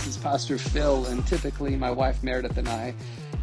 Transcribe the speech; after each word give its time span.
This 0.00 0.16
is 0.16 0.22
Pastor 0.22 0.56
Phil, 0.56 1.04
and 1.06 1.26
typically 1.26 1.76
my 1.76 1.90
wife 1.90 2.22
Meredith 2.22 2.56
and 2.56 2.66
I 2.70 2.94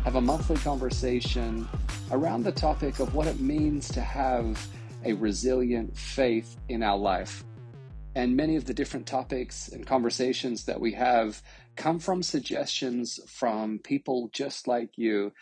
have 0.04 0.16
a 0.16 0.22
monthly 0.22 0.56
conversation 0.56 1.70
around 2.10 2.44
the 2.44 2.52
topic 2.52 3.00
of 3.00 3.14
what 3.14 3.28
it 3.28 3.40
means 3.40 3.88
to 3.90 4.02
have 4.02 4.68
a 5.06 5.14
resilient 5.14 5.96
faith 5.96 6.58
in 6.68 6.82
our 6.82 6.98
life. 6.98 7.44
And 8.16 8.36
many 8.36 8.56
of 8.56 8.66
the 8.66 8.74
different 8.74 9.06
topics 9.06 9.68
and 9.68 9.86
conversations 9.86 10.66
that 10.66 10.82
we 10.82 10.94
have 10.94 11.44
come 11.76 12.00
from 12.00 12.24
suggestions 12.24 13.20
from 13.28 13.78
people 13.78 14.32
just 14.34 14.68
like 14.68 14.98
you 14.98 15.34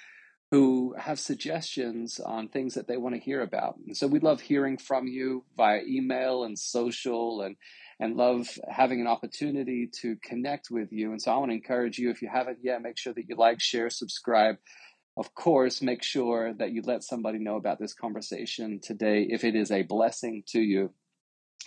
who 0.51 0.95
have 0.99 1.17
suggestions 1.17 2.19
on 2.19 2.49
things 2.49 2.73
that 2.73 2.89
they 2.89 2.97
want 2.97 3.15
to 3.15 3.21
hear 3.21 3.41
about. 3.41 3.77
And 3.87 3.95
so 3.95 4.05
we 4.05 4.19
love 4.19 4.41
hearing 4.41 4.77
from 4.77 5.07
you 5.07 5.45
via 5.55 5.79
email 5.87 6.43
and 6.43 6.59
social 6.59 7.41
and 7.41 7.55
and 7.99 8.17
love 8.17 8.47
having 8.69 8.99
an 9.01 9.07
opportunity 9.07 9.89
to 10.01 10.17
connect 10.17 10.69
with 10.69 10.91
you. 10.91 11.11
And 11.11 11.21
so 11.21 11.31
I 11.31 11.37
want 11.37 11.51
to 11.51 11.55
encourage 11.55 11.97
you, 11.97 12.09
if 12.09 12.21
you 12.21 12.29
haven't 12.31 12.59
yet, 12.61 12.81
make 12.81 12.97
sure 12.97 13.13
that 13.13 13.29
you 13.29 13.35
like, 13.35 13.61
share, 13.61 13.89
subscribe. 13.89 14.57
Of 15.17 15.33
course, 15.33 15.81
make 15.81 16.03
sure 16.03 16.53
that 16.53 16.73
you 16.73 16.81
let 16.83 17.03
somebody 17.03 17.39
know 17.39 17.55
about 17.55 17.79
this 17.79 17.93
conversation 17.93 18.79
today 18.81 19.27
if 19.29 19.45
it 19.45 19.55
is 19.55 19.71
a 19.71 19.83
blessing 19.83 20.43
to 20.47 20.59
you. 20.59 20.91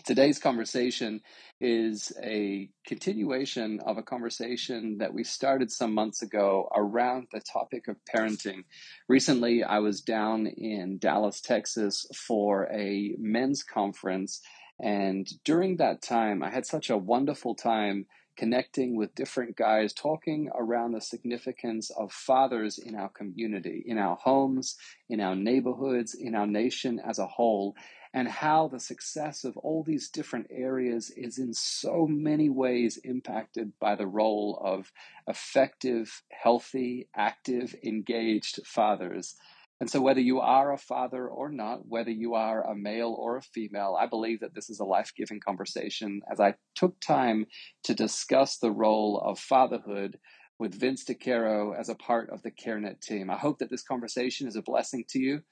Today's 0.04 0.38
conversation 0.38 1.22
is 1.60 2.12
a 2.22 2.70
continuation 2.86 3.80
of 3.84 3.98
a 3.98 4.02
conversation 4.02 4.98
that 4.98 5.12
we 5.12 5.24
started 5.24 5.72
some 5.72 5.92
months 5.92 6.22
ago 6.22 6.68
around 6.76 7.26
the 7.32 7.40
topic 7.40 7.88
of 7.88 7.96
parenting. 8.14 8.64
Recently, 9.08 9.64
I 9.64 9.80
was 9.80 10.00
down 10.00 10.46
in 10.46 10.98
Dallas, 10.98 11.40
Texas 11.40 12.06
for 12.14 12.70
a 12.70 13.16
men's 13.18 13.64
conference 13.64 14.40
and 14.80 15.28
during 15.44 15.76
that 15.76 16.02
time, 16.02 16.42
I 16.42 16.50
had 16.50 16.66
such 16.66 16.90
a 16.90 16.96
wonderful 16.96 17.54
time 17.54 18.06
connecting 18.36 18.96
with 18.96 19.16
different 19.16 19.56
guys, 19.56 19.92
talking 19.92 20.48
around 20.54 20.92
the 20.92 21.00
significance 21.00 21.90
of 21.90 22.12
fathers 22.12 22.78
in 22.78 22.94
our 22.94 23.08
community, 23.08 23.82
in 23.84 23.98
our 23.98 24.14
homes, 24.14 24.76
in 25.08 25.20
our 25.20 25.34
neighborhoods, 25.34 26.14
in 26.14 26.36
our 26.36 26.46
nation 26.46 27.00
as 27.04 27.18
a 27.18 27.26
whole, 27.26 27.74
and 28.14 28.28
how 28.28 28.68
the 28.68 28.78
success 28.78 29.42
of 29.42 29.56
all 29.56 29.82
these 29.82 30.08
different 30.08 30.46
areas 30.50 31.10
is 31.16 31.38
in 31.38 31.52
so 31.52 32.06
many 32.08 32.48
ways 32.48 32.96
impacted 33.02 33.72
by 33.80 33.96
the 33.96 34.06
role 34.06 34.60
of 34.64 34.92
effective, 35.26 36.22
healthy, 36.30 37.08
active, 37.16 37.74
engaged 37.84 38.60
fathers. 38.64 39.34
And 39.80 39.88
so, 39.88 40.00
whether 40.00 40.20
you 40.20 40.40
are 40.40 40.72
a 40.72 40.78
father 40.78 41.28
or 41.28 41.50
not, 41.50 41.86
whether 41.86 42.10
you 42.10 42.34
are 42.34 42.68
a 42.68 42.74
male 42.74 43.14
or 43.16 43.36
a 43.36 43.42
female, 43.42 43.96
I 43.98 44.06
believe 44.06 44.40
that 44.40 44.54
this 44.54 44.68
is 44.68 44.80
a 44.80 44.84
life 44.84 45.12
giving 45.16 45.38
conversation 45.40 46.20
as 46.30 46.40
I 46.40 46.54
took 46.74 47.00
time 47.00 47.46
to 47.84 47.94
discuss 47.94 48.58
the 48.58 48.72
role 48.72 49.22
of 49.24 49.38
fatherhood 49.38 50.18
with 50.58 50.78
Vince 50.78 51.04
DiCaro 51.04 51.78
as 51.78 51.88
a 51.88 51.94
part 51.94 52.30
of 52.30 52.42
the 52.42 52.50
CareNet 52.50 53.00
team. 53.00 53.30
I 53.30 53.36
hope 53.36 53.58
that 53.58 53.70
this 53.70 53.84
conversation 53.84 54.48
is 54.48 54.56
a 54.56 54.62
blessing 54.62 55.04
to 55.10 55.20
you. 55.20 55.42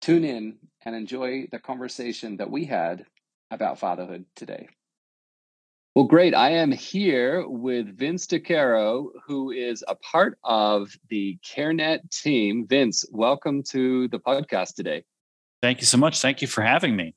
Tune 0.00 0.24
in 0.24 0.58
and 0.84 0.94
enjoy 0.94 1.48
the 1.50 1.58
conversation 1.58 2.36
that 2.36 2.50
we 2.50 2.66
had 2.66 3.06
about 3.50 3.80
fatherhood 3.80 4.26
today. 4.36 4.68
Well, 5.94 6.06
great. 6.06 6.34
I 6.34 6.50
am 6.50 6.72
here 6.72 7.46
with 7.46 7.96
Vince 7.96 8.26
DiCaro, 8.26 9.10
who 9.28 9.52
is 9.52 9.84
a 9.86 9.94
part 9.94 10.36
of 10.42 10.92
the 11.08 11.38
CareNet 11.46 12.10
team. 12.10 12.66
Vince, 12.66 13.04
welcome 13.12 13.62
to 13.70 14.08
the 14.08 14.18
podcast 14.18 14.74
today. 14.74 15.04
Thank 15.62 15.78
you 15.78 15.86
so 15.86 15.96
much. 15.96 16.20
Thank 16.20 16.42
you 16.42 16.48
for 16.48 16.62
having 16.62 16.96
me. 16.96 17.14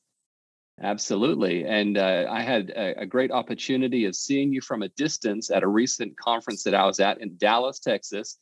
Absolutely. 0.80 1.66
And 1.66 1.98
uh, 1.98 2.28
I 2.30 2.44
had 2.44 2.70
a, 2.70 3.02
a, 3.02 3.06
great 3.08 3.32
opportunity 3.32 4.06
of 4.06 4.16
seeing 4.16 4.54
you 4.54 4.62
from 4.62 4.84
a 4.84 4.90
distance 4.90 5.50
at 5.50 5.64
a 5.64 5.68
recent 5.68 6.16
conference 6.16 6.62
that 6.62 6.76
I 6.76 6.86
was 6.86 7.00
at 7.00 7.20
in 7.20 7.36
Dallas, 7.38 7.80
Texas. 7.80 8.38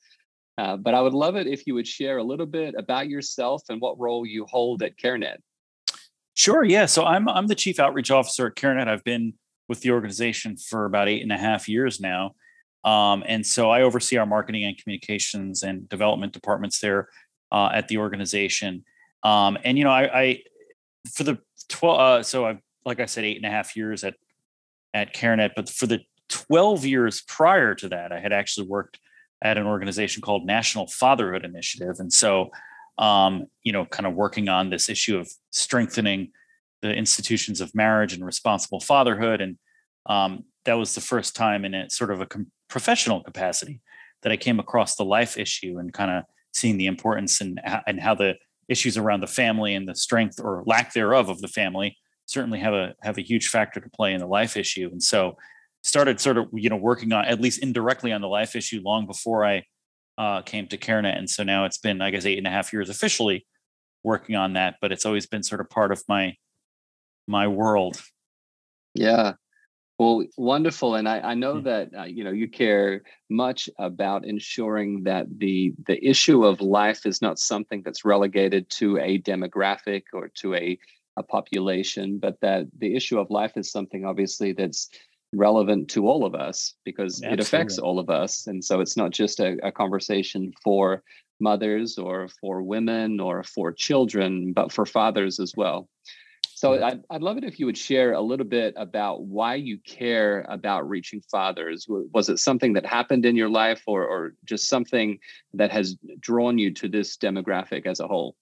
Uh, 0.58 0.76
but 0.76 0.94
I 0.94 1.00
would 1.00 1.14
love 1.14 1.38
it 1.38 1.48
if 1.48 1.66
you 1.66 1.76
would 1.76 1.88
share 1.88 2.18
a 2.18 2.24
little 2.24 2.46
bit 2.46 2.76
about 2.78 3.08
yourself 3.08 3.64
and 3.70 3.80
what 3.80 3.98
role 3.98 4.26
you 4.26 4.46
hold 4.50 4.84
at 4.84 4.98
CareNet. 4.98 5.38
Sure. 6.34 6.66
Yeah. 6.66 6.88
So 6.88 7.06
I'm 7.06 7.30
I'm 7.30 7.48
the 7.48 7.56
chief 7.56 7.80
outreach 7.80 8.12
officer 8.12 8.48
at 8.48 8.56
CareNet. 8.56 8.90
I've 8.90 9.06
been 9.06 9.36
with 9.68 9.82
the 9.82 9.92
organization 9.92 10.58
for 10.58 10.86
about 10.86 11.08
eight 11.08 11.22
and 11.22 11.32
a 11.32 11.38
half 11.38 11.68
years 11.68 12.00
now. 12.00 12.36
Um, 12.84 13.24
and 13.28 13.46
so 13.46 13.72
I 13.72 13.82
oversee 13.82 14.18
our 14.18 14.26
marketing 14.26 14.64
and 14.64 14.78
communications 14.78 15.64
and 15.64 15.90
development 15.90 16.34
departments 16.34 16.80
there 16.80 17.10
uh, 17.52 17.70
at 17.74 17.88
the 17.88 17.98
organization. 17.98 18.86
Um, 19.24 19.58
and 19.64 19.78
you 19.78 19.84
know, 19.84 19.90
I, 19.90 20.22
I 20.22 20.44
for 21.12 21.24
the 21.24 21.40
twelve, 21.68 22.00
uh, 22.00 22.24
so 22.24 22.46
I 22.46 22.60
like 22.86 23.00
I 23.00 23.06
said, 23.06 23.24
eight 23.24 23.38
and 23.38 23.46
a 23.46 23.50
half 23.50 23.76
years 23.76 24.04
at 24.04 24.16
at 24.94 25.16
CareNet, 25.16 25.52
but 25.56 25.68
for 25.70 25.88
the 25.88 26.02
twelve 26.30 26.86
years 26.86 27.22
prior 27.28 27.74
to 27.76 27.90
that, 27.90 28.12
I 28.12 28.20
had 28.20 28.32
actually 28.32 28.68
worked 28.68 29.00
at 29.42 29.58
an 29.58 29.66
organization 29.66 30.22
called 30.22 30.46
National 30.46 30.88
Fatherhood 30.88 31.44
Initiative, 31.44 31.96
and 32.00 32.14
so 32.14 32.52
um, 32.98 33.48
you 33.64 33.72
know, 33.72 33.86
kind 33.86 34.06
of 34.06 34.14
working 34.14 34.48
on 34.48 34.70
this 34.70 34.90
issue 34.90 35.18
of 35.18 35.30
strengthening 35.52 36.32
the 36.86 36.96
institutions 36.96 37.62
of 37.62 37.74
marriage 37.74 38.14
and 38.14 38.26
responsible 38.26 38.80
fatherhood. 38.80 39.42
And 39.42 39.58
um, 40.08 40.44
that 40.66 40.76
was 40.76 40.96
the 40.96 41.02
first 41.02 41.36
time 41.36 41.66
in 41.66 41.74
a 41.74 41.90
sort 41.90 42.12
of 42.12 42.22
a 42.22 42.26
com- 42.26 42.52
professional 42.70 43.22
capacity 43.22 43.82
that 44.22 44.32
I 44.32 44.38
came 44.38 44.60
across 44.60 44.96
the 44.96 45.06
life 45.06 45.38
issue 45.38 45.78
and 45.78 45.94
kind 45.94 46.12
of 46.12 46.24
seeing 46.54 46.78
the 46.78 46.88
importance 46.88 47.42
and, 47.42 47.60
and 47.88 48.00
how 48.00 48.16
the 48.16 48.36
issues 48.68 48.98
around 48.98 49.22
the 49.22 49.28
family 49.28 49.76
and 49.76 49.88
the 49.88 49.96
strength 49.96 50.40
or 50.42 50.64
lack 50.66 50.94
thereof 50.94 51.30
of 51.30 51.42
the 51.42 51.48
family 51.48 51.98
certainly 52.26 52.60
have 52.60 52.74
a 52.74 52.96
have 53.04 53.18
a 53.20 53.22
huge 53.22 53.50
factor 53.50 53.80
to 53.80 53.90
play 53.90 54.14
in 54.14 54.20
the 54.20 54.28
life 54.28 54.58
issue. 54.58 54.90
And 54.92 55.02
so 55.02 55.38
started 55.84 56.20
sort 56.20 56.38
of 56.38 56.48
you 56.54 56.70
know 56.70 56.76
working 56.76 57.14
on 57.14 57.26
at 57.26 57.40
least 57.40 57.62
indirectly 57.62 58.12
on 58.12 58.22
the 58.22 58.28
life 58.28 58.56
issue 58.56 58.82
long 58.84 59.06
before 59.06 59.46
I 59.46 59.64
uh, 60.18 60.42
came 60.42 60.68
to 60.68 60.78
CareNet. 60.78 61.18
And 61.18 61.30
so 61.30 61.44
now 61.44 61.66
it's 61.66 61.78
been 61.78 62.02
I 62.02 62.10
guess 62.10 62.26
eight 62.26 62.40
and 62.40 62.48
a 62.48 62.52
half 62.52 62.74
years 62.74 62.90
officially 62.90 63.46
working 64.04 64.36
on 64.36 64.54
that, 64.54 64.76
but 64.82 64.92
it's 64.92 65.06
always 65.06 65.28
been 65.28 65.44
sort 65.44 65.62
of 65.62 65.70
part 65.70 65.92
of 65.92 66.02
my 66.08 66.36
my 67.28 67.48
world. 67.48 68.02
Yeah. 68.94 69.34
Well, 69.98 70.26
wonderful, 70.38 70.96
and 70.96 71.08
I, 71.08 71.20
I 71.22 71.34
know 71.36 71.62
that 71.62 71.90
uh, 71.98 72.04
you 72.04 72.26
know 72.26 72.32
you 72.32 72.50
care 72.50 73.04
much 73.30 73.70
about 73.80 74.26
ensuring 74.26 75.04
that 75.04 75.28
the 75.40 75.74
the 75.88 76.04
issue 76.06 76.44
of 76.44 76.60
life 76.60 77.06
is 77.06 77.22
not 77.22 77.40
something 77.40 77.82
that's 77.82 78.04
relegated 78.04 78.70
to 78.72 78.98
a 78.98 79.22
demographic 79.22 80.04
or 80.14 80.30
to 80.42 80.54
a 80.56 80.78
a 81.16 81.24
population, 81.24 82.18
but 82.18 82.42
that 82.42 82.66
the 82.78 82.94
issue 82.94 83.20
of 83.20 83.30
life 83.30 83.54
is 83.56 83.72
something 83.72 84.04
obviously 84.04 84.52
that's 84.52 84.90
relevant 85.34 85.90
to 85.92 86.10
all 86.10 86.26
of 86.26 86.36
us 86.36 86.74
because 86.84 87.16
Absolutely. 87.24 87.34
it 87.34 87.40
affects 87.40 87.78
all 87.78 87.98
of 87.98 88.10
us, 88.10 88.48
and 88.48 88.62
so 88.62 88.82
it's 88.82 88.98
not 88.98 89.12
just 89.12 89.40
a, 89.40 89.56
a 89.64 89.72
conversation 89.72 90.52
for 90.62 91.04
mothers 91.40 91.98
or 91.98 92.28
for 92.42 92.62
women 92.62 93.22
or 93.22 93.44
for 93.44 93.72
children, 93.72 94.52
but 94.52 94.74
for 94.74 94.86
fathers 94.86 95.40
as 95.40 95.54
well. 95.56 95.88
So 96.56 96.82
I'd, 96.82 97.02
I'd 97.10 97.22
love 97.22 97.38
it 97.38 97.44
if 97.44 97.60
you 97.60 97.66
would 97.66 97.78
share 97.78 98.14
a 98.14 98.22
little 98.22 98.46
bit 98.46 98.76
about 98.78 99.24
why 99.24 99.56
you 99.56 99.78
care 99.86 100.46
about 100.48 100.88
reaching 100.88 101.22
fathers. 101.30 101.86
Was 101.90 102.30
it 102.30 102.40
something 102.40 102.72
that 102.74 102.86
happened 102.86 103.26
in 103.26 103.36
your 103.36 103.50
life 103.50 103.84
or, 103.86 104.06
or 104.06 104.36
just 104.46 104.70
something 104.70 105.20
that 105.54 105.70
has 105.72 105.98
drawn 106.18 106.58
you 106.58 106.74
to 106.76 106.88
this 106.88 107.18
demographic 107.18 107.86
as 107.86 108.00
a 108.00 108.08
whole? 108.08 108.38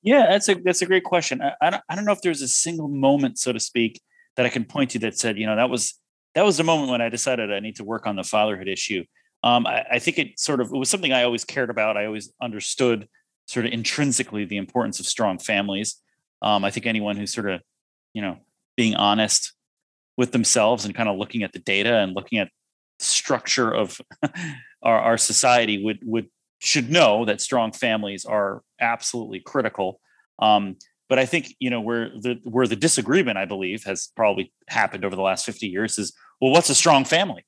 Yeah, 0.00 0.24
that's 0.30 0.48
a 0.48 0.54
that's 0.54 0.80
a 0.80 0.86
great 0.86 1.04
question. 1.04 1.42
I, 1.42 1.52
I, 1.60 1.68
don't, 1.68 1.82
I 1.90 1.96
don't 1.96 2.06
know 2.06 2.12
if 2.12 2.22
there's 2.22 2.40
a 2.40 2.48
single 2.48 2.88
moment, 2.88 3.38
so 3.38 3.52
to 3.52 3.60
speak, 3.60 4.00
that 4.36 4.46
I 4.46 4.48
can 4.48 4.64
point 4.64 4.92
to 4.92 4.98
that 5.00 5.18
said, 5.18 5.36
you 5.36 5.44
know, 5.44 5.56
that 5.56 5.68
was 5.68 6.00
that 6.34 6.46
was 6.46 6.56
the 6.56 6.64
moment 6.64 6.90
when 6.90 7.02
I 7.02 7.10
decided 7.10 7.52
I 7.52 7.60
need 7.60 7.76
to 7.76 7.84
work 7.84 8.06
on 8.06 8.16
the 8.16 8.24
fatherhood 8.24 8.68
issue. 8.68 9.04
Um, 9.42 9.66
I, 9.66 9.84
I 9.92 9.98
think 9.98 10.18
it 10.18 10.40
sort 10.40 10.62
of 10.62 10.68
it 10.72 10.78
was 10.78 10.88
something 10.88 11.12
I 11.12 11.24
always 11.24 11.44
cared 11.44 11.68
about. 11.68 11.98
I 11.98 12.06
always 12.06 12.32
understood 12.40 13.06
sort 13.44 13.66
of 13.66 13.72
intrinsically 13.72 14.46
the 14.46 14.56
importance 14.56 14.98
of 14.98 15.04
strong 15.04 15.38
families. 15.38 16.00
Um, 16.42 16.64
I 16.64 16.70
think 16.70 16.86
anyone 16.86 17.16
who's 17.16 17.32
sort 17.32 17.50
of, 17.50 17.60
you 18.14 18.22
know, 18.22 18.38
being 18.76 18.94
honest 18.94 19.52
with 20.16 20.32
themselves 20.32 20.84
and 20.84 20.94
kind 20.94 21.08
of 21.08 21.16
looking 21.16 21.42
at 21.42 21.52
the 21.52 21.58
data 21.58 21.96
and 21.98 22.14
looking 22.14 22.38
at 22.38 22.48
the 22.98 23.04
structure 23.04 23.70
of 23.70 24.00
our, 24.82 25.00
our 25.00 25.18
society 25.18 25.82
would 25.82 26.00
would 26.02 26.28
should 26.60 26.90
know 26.90 27.24
that 27.24 27.40
strong 27.40 27.72
families 27.72 28.24
are 28.24 28.62
absolutely 28.80 29.40
critical. 29.40 30.00
Um, 30.40 30.76
but 31.08 31.18
I 31.18 31.24
think 31.24 31.54
you 31.58 31.70
know 31.70 31.80
where 31.80 32.10
the 32.10 32.38
where 32.44 32.66
the 32.66 32.76
disagreement 32.76 33.38
I 33.38 33.46
believe 33.46 33.84
has 33.84 34.10
probably 34.16 34.52
happened 34.68 35.04
over 35.04 35.16
the 35.16 35.22
last 35.22 35.46
50 35.46 35.66
years 35.66 35.98
is 35.98 36.12
well, 36.40 36.52
what's 36.52 36.70
a 36.70 36.74
strong 36.74 37.04
family? 37.04 37.44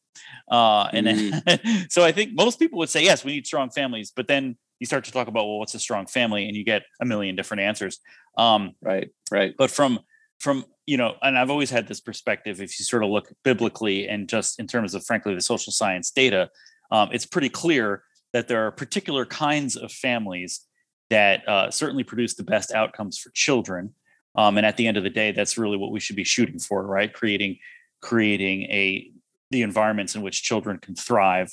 Uh, 0.51 0.89
and 0.93 1.07
mm. 1.07 1.91
so 1.93 2.03
I 2.03 2.13
think 2.13 2.33
most 2.35 2.59
people 2.59 2.79
would 2.79 2.89
say 2.89 3.05
yes, 3.05 3.25
we 3.25 3.33
need 3.33 3.47
strong 3.47 3.71
families, 3.71 4.13
but 4.15 4.27
then 4.27 4.57
you 4.81 4.87
start 4.87 5.05
to 5.05 5.13
talk 5.13 5.29
about 5.29 5.47
well 5.47 5.59
what's 5.59 5.75
a 5.75 5.79
strong 5.79 6.07
family? 6.07 6.47
And 6.47 6.57
you 6.57 6.65
get 6.65 6.83
a 7.01 7.05
million 7.05 7.37
different 7.37 7.63
answers. 7.63 8.01
Um, 8.37 8.73
right 8.83 9.11
right. 9.31 9.55
but 9.57 9.71
from 9.71 10.01
from 10.39 10.65
you 10.87 10.97
know 10.97 11.15
and 11.21 11.37
i've 11.39 11.51
always 11.51 11.71
had 11.71 11.87
this 11.87 12.01
perspective 12.01 12.61
if 12.61 12.79
you 12.79 12.85
sort 12.85 13.05
of 13.05 13.11
look 13.11 13.33
biblically 13.45 14.09
and 14.09 14.29
just 14.29 14.59
in 14.59 14.67
terms 14.67 14.95
of 14.95 15.05
frankly 15.05 15.35
the 15.35 15.41
social 15.41 15.73
science 15.73 16.11
data 16.11 16.49
um, 16.91 17.11
it's 17.13 17.27
pretty 17.27 17.49
clear 17.49 18.03
that 18.33 18.49
there 18.49 18.67
are 18.67 18.71
particular 18.71 19.25
kinds 19.27 19.77
of 19.77 19.93
families 19.93 20.67
that 21.09 21.47
uh, 21.49 21.71
certainly 21.71 22.05
produce 22.05 22.35
the 22.35 22.45
best 22.45 22.73
outcomes 22.73 23.19
for 23.19 23.31
children. 23.31 23.95
Um, 24.37 24.57
and 24.57 24.67
at 24.67 24.77
the 24.77 24.87
end 24.87 24.97
of 24.97 25.03
the 25.03 25.11
day 25.11 25.33
that's 25.33 25.59
really 25.59 25.77
what 25.77 25.91
we 25.91 25.99
should 25.99 26.17
be 26.17 26.25
shooting 26.25 26.61
for 26.61 26.87
right? 26.87 27.13
Creating 27.13 27.59
creating 28.01 28.63
a 28.65 29.11
the 29.51 29.63
environments 29.63 30.15
in 30.15 30.23
which 30.23 30.45
children 30.45 30.79
can 30.79 30.95
thrive 30.95 31.51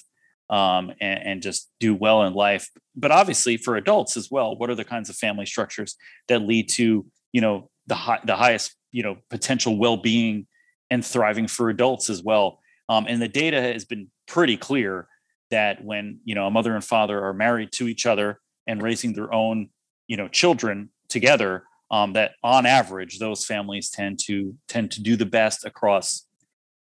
um, 0.49 0.91
and, 1.01 1.19
and, 1.23 1.41
just 1.41 1.69
do 1.79 1.93
well 1.93 2.23
in 2.23 2.33
life. 2.33 2.69
But 2.95 3.11
obviously, 3.11 3.57
for 3.57 3.75
adults 3.75 4.15
as 4.15 4.31
well, 4.31 4.55
what 4.55 4.69
are 4.69 4.75
the 4.75 4.85
kinds 4.85 5.09
of 5.09 5.15
family 5.15 5.45
structures 5.45 5.95
that 6.27 6.41
lead 6.41 6.69
to 6.69 7.05
you 7.33 7.41
know 7.41 7.69
the 7.87 7.95
high, 7.95 8.19
the 8.23 8.35
highest 8.35 8.75
you 8.91 9.03
know 9.03 9.17
potential 9.29 9.77
well 9.77 9.97
being 9.97 10.47
and 10.89 11.05
thriving 11.05 11.47
for 11.47 11.69
adults 11.69 12.09
as 12.09 12.23
well? 12.23 12.59
Um, 12.89 13.05
and 13.09 13.21
the 13.21 13.27
data 13.27 13.61
has 13.61 13.83
been 13.83 14.09
pretty 14.27 14.55
clear 14.55 15.07
that 15.51 15.83
when 15.83 16.19
you 16.23 16.35
know 16.35 16.47
a 16.47 16.51
mother 16.51 16.73
and 16.73 16.83
father 16.83 17.23
are 17.23 17.33
married 17.33 17.71
to 17.73 17.87
each 17.87 18.05
other 18.05 18.39
and 18.65 18.81
raising 18.81 19.13
their 19.13 19.33
own 19.33 19.69
you 20.07 20.15
know 20.15 20.27
children 20.29 20.89
together, 21.09 21.63
um, 21.91 22.13
that 22.13 22.31
on 22.43 22.65
average 22.65 23.19
those 23.19 23.45
families 23.45 23.89
tend 23.89 24.19
to 24.27 24.55
tend 24.67 24.91
to 24.91 25.01
do 25.01 25.15
the 25.17 25.25
best 25.25 25.65
across 25.65 26.25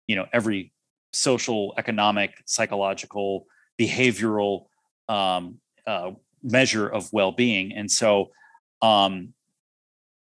you 0.07 0.15
know 0.15 0.25
every 0.31 0.71
social, 1.13 1.74
economic, 1.78 2.34
psychological, 2.46 3.46
behavioral 3.80 4.66
um, 5.10 5.60
uh, 5.86 6.12
measure 6.44 6.88
of 6.88 7.12
well-being. 7.12 7.74
And 7.74 7.90
so, 7.90 8.31
um, 8.81 9.34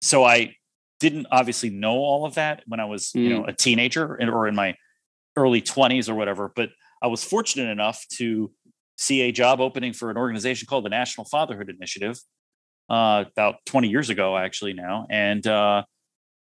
so 0.01 0.25
I 0.25 0.55
didn't 1.01 1.27
obviously 1.31 1.71
know 1.71 1.97
all 1.97 2.25
of 2.25 2.35
that 2.35 2.63
when 2.67 2.81
I 2.81 2.85
was, 2.85 3.13
mm. 3.13 3.23
you 3.23 3.29
know, 3.31 3.43
mm. 3.43 3.49
a 3.49 3.53
teenager 3.53 4.17
or 4.21 4.47
in 4.47 4.55
my 4.55 4.77
early 5.37 5.63
20s 5.63 6.09
or 6.09 6.15
whatever. 6.15 6.53
But 6.55 6.71
I 7.03 7.07
was 7.07 7.23
fortunate 7.23 7.71
enough 7.71 8.05
to 8.15 8.51
see 8.97 9.23
a 9.23 9.33
job 9.33 9.61
opening 9.61 9.93
for 9.93 10.11
an 10.11 10.17
organization 10.17 10.67
called 10.67 10.85
the 10.85 10.91
National 10.91 11.25
Fatherhood 11.25 11.71
Initiative 11.71 12.19
uh, 12.89 13.25
about 13.33 13.57
20 13.67 13.89
years 13.89 14.11
ago, 14.11 14.37
actually 14.37 14.73
now, 14.73 15.07
and 15.09 15.47
uh, 15.47 15.85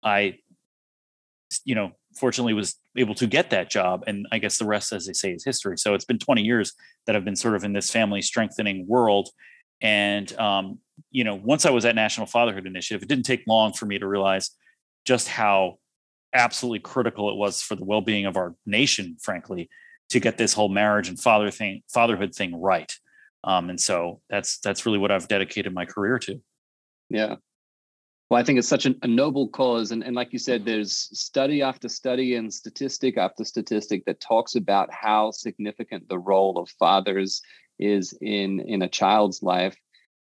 I, 0.04 0.38
you 1.66 1.76
know, 1.76 1.92
fortunately 2.20 2.54
was 2.54 2.76
able 2.98 3.16
to 3.16 3.28
get 3.28 3.50
that 3.50 3.70
job 3.70 4.04
and 4.08 4.28
i 4.32 4.38
guess 4.38 4.58
the 4.58 4.66
rest 4.66 4.92
as 4.92 5.06
they 5.06 5.14
say 5.14 5.32
is 5.32 5.44
history. 5.44 5.78
So 5.78 5.94
it's 5.94 6.06
been 6.06 6.20
20 6.20 6.42
years 6.42 6.74
that 7.06 7.16
i've 7.16 7.26
been 7.26 7.36
sort 7.36 7.56
of 7.56 7.64
in 7.64 7.74
this 7.74 7.90
family 7.90 8.22
strengthening 8.22 8.88
world 8.88 9.30
and 9.82 10.32
um, 10.38 10.80
you 11.12 11.24
know 11.24 11.36
once 11.36 11.66
i 11.66 11.70
was 11.70 11.86
at 11.86 11.96
national 11.96 12.28
fatherhood 12.28 12.68
initiative 12.68 13.04
it 13.04 13.10
didn't 13.10 13.26
take 13.26 13.44
long 13.48 13.74
for 13.74 13.86
me 13.86 13.98
to 13.98 14.08
realize 14.08 14.52
just 15.06 15.28
how 15.28 15.78
absolutely 16.34 16.80
critical 16.80 17.30
it 17.30 17.36
was 17.36 17.62
for 17.62 17.76
the 17.76 17.86
well-being 17.86 18.26
of 18.26 18.38
our 18.38 18.56
nation 18.66 19.18
frankly 19.22 19.70
to 20.10 20.20
get 20.20 20.38
this 20.38 20.54
whole 20.54 20.70
marriage 20.70 21.08
and 21.08 21.20
father 21.20 21.50
thing 21.50 21.82
fatherhood 21.92 22.34
thing 22.34 22.60
right. 22.60 22.94
Um, 23.44 23.70
and 23.70 23.80
so 23.80 24.22
that's 24.30 24.60
that's 24.60 24.86
really 24.86 24.98
what 24.98 25.12
i've 25.12 25.28
dedicated 25.30 25.74
my 25.74 25.86
career 25.86 26.20
to. 26.20 26.42
Yeah 27.10 27.38
well, 28.30 28.40
I 28.40 28.44
think 28.44 28.60
it's 28.60 28.68
such 28.68 28.86
an, 28.86 28.96
a 29.02 29.08
noble 29.08 29.50
cause. 29.50 29.92
And, 29.92 30.04
and 30.04 30.16
like 30.16 30.32
you 30.32 30.40
said, 30.40 30.64
there's 30.64 31.10
study 31.20 31.64
after 31.64 31.90
study 31.90 32.36
and 32.36 32.54
statistic 32.54 33.18
after 33.18 33.44
statistic 33.44 34.06
that 34.06 34.22
talks 34.22 34.56
about 34.56 34.94
how 34.94 35.32
significant 35.32 36.08
the 36.10 36.20
role 36.20 36.60
of 36.60 36.70
fathers 36.70 37.42
is 37.80 38.14
in, 38.22 38.60
in 38.60 38.84
a 38.84 38.90
child's 38.90 39.42
life. 39.42 39.76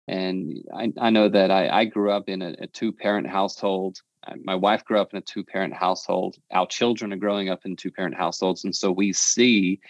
And 0.09 0.65
I, 0.75 0.93
I 0.99 1.11
know 1.11 1.29
that 1.29 1.51
I, 1.51 1.69
I 1.69 1.85
grew 1.85 2.11
up 2.11 2.29
in 2.29 2.41
a, 2.41 2.55
a 2.61 2.67
two 2.69 2.91
parent 2.93 3.27
household. 3.27 3.99
Uh, 4.27 4.35
my 4.45 4.55
wife 4.55 4.83
grew 4.85 4.99
up 4.99 5.13
in 5.13 5.19
a 5.19 5.23
two 5.23 5.45
parent 5.45 5.75
household. 5.75 6.37
Our 6.51 6.67
children 6.67 7.13
are 7.13 7.17
growing 7.17 7.51
up 7.51 7.67
in 7.67 7.77
two 7.77 7.91
parent 7.91 8.17
households. 8.17 8.65
And 8.65 8.75
so 8.75 8.91
we 8.91 9.13
see 9.13 9.81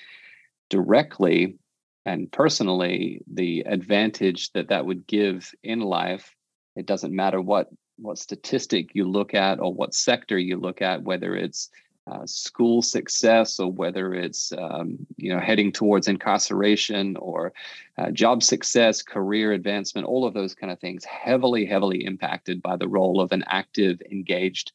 directly 0.69 1.59
and 2.05 2.31
personally 2.33 3.23
the 3.33 3.61
advantage 3.61 4.51
that 4.53 4.69
that 4.69 4.85
would 4.85 5.07
give 5.07 5.53
in 5.63 5.81
life 5.81 6.35
it 6.77 6.87
doesn't 6.87 7.15
matter 7.15 7.41
what 7.41 7.69
what 8.01 8.19
statistic 8.19 8.95
you 8.95 9.09
look 9.09 9.35
at 9.35 9.61
or 9.61 9.73
what 9.73 9.95
sector 9.95 10.39
you 10.39 10.57
look 10.57 10.83
at, 10.83 11.03
whether 11.03 11.35
it's 11.35 11.71
uh, 12.11 12.27
school 12.27 12.83
success 12.83 13.61
or 13.61 13.71
whether 13.71 14.15
it's 14.15 14.53
um, 14.53 14.99
you 15.17 15.33
know 15.33 15.41
heading 15.41 15.71
towards 15.71 16.09
incarceration 16.09 17.17
or 17.17 17.53
uh, 17.99 18.11
job 18.11 18.43
success, 18.43 19.03
career 19.03 19.53
advancement, 19.53 20.07
all 20.07 20.27
of 20.27 20.35
those 20.35 20.55
kind 20.55 20.73
of 20.73 20.81
things, 20.81 21.05
heavily, 21.05 21.65
heavily 21.67 22.05
impacted 22.05 22.63
by 22.63 22.77
the 22.77 22.89
role 22.89 23.21
of 23.21 23.33
an 23.33 23.45
active, 23.47 24.01
engaged 24.11 24.73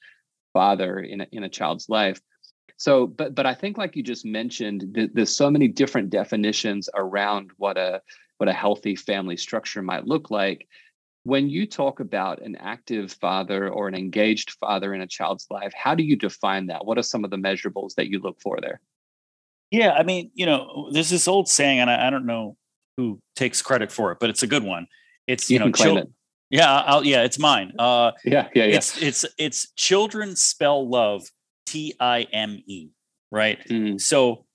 father 0.54 1.00
in 1.00 1.22
a, 1.22 1.28
in 1.32 1.44
a 1.44 1.50
child's 1.50 1.90
life. 1.90 2.22
So, 2.78 3.08
but 3.08 3.36
but 3.36 3.46
I 3.46 3.54
think, 3.54 3.78
like 3.78 3.96
you 3.96 4.04
just 4.04 4.26
mentioned, 4.26 4.94
th- 4.94 5.12
there's 5.14 5.36
so 5.36 5.50
many 5.50 5.68
different 5.68 6.10
definitions 6.10 6.90
around 6.94 7.52
what 7.58 7.78
a 7.78 8.02
what 8.38 8.50
a 8.50 8.54
healthy 8.54 8.96
family 8.96 9.38
structure 9.38 9.82
might 9.82 10.06
look 10.06 10.30
like 10.30 10.68
when 11.26 11.50
you 11.50 11.66
talk 11.66 12.00
about 12.00 12.44
an 12.44 12.56
active 12.58 13.12
father 13.12 13.68
or 13.68 13.88
an 13.88 13.96
engaged 13.96 14.52
father 14.52 14.94
in 14.94 15.02
a 15.02 15.08
child's 15.08 15.48
life, 15.50 15.74
how 15.76 15.96
do 15.96 16.04
you 16.04 16.16
define 16.16 16.68
that? 16.68 16.86
What 16.86 17.00
are 17.00 17.04
some 17.04 17.24
of 17.24 17.32
the 17.32 17.36
measurables 17.36 17.96
that 17.96 18.10
you 18.10 18.20
look 18.20 18.40
for 18.40 18.60
there? 18.62 18.80
Yeah, 19.72 19.94
I 19.94 20.04
mean, 20.04 20.30
you 20.36 20.46
know, 20.46 20.90
there's 20.92 21.10
this 21.10 21.28
old 21.28 21.50
saying, 21.50 21.80
and 21.80 21.90
I, 21.90 22.08
I 22.08 22.10
don't 22.12 22.28
know 22.28 22.58
who 22.96 23.20
takes 23.36 23.64
credit 23.64 23.92
for 23.92 24.12
it, 24.12 24.20
but 24.22 24.30
it's 24.30 24.44
a 24.44 24.48
good 24.48 24.64
one. 24.64 24.86
It's 25.26 25.50
you, 25.50 25.56
you 25.56 25.60
know, 25.66 25.72
chil- 25.72 25.98
it. 25.98 26.10
yeah, 26.52 26.72
I'll, 26.82 27.04
yeah, 27.04 27.24
it's 27.24 27.40
mine. 27.40 27.74
Uh, 27.80 28.12
yeah, 28.24 28.48
yeah, 28.54 28.66
yeah. 28.66 28.76
It's 28.76 29.02
it's 29.02 29.26
it's 29.40 29.72
children 29.72 30.36
spell 30.36 30.88
love 30.88 31.24
T 31.66 31.96
I 32.00 32.28
M 32.32 32.62
E, 32.68 32.90
right? 33.32 33.58
Mm. 33.68 34.00
So 34.00 34.46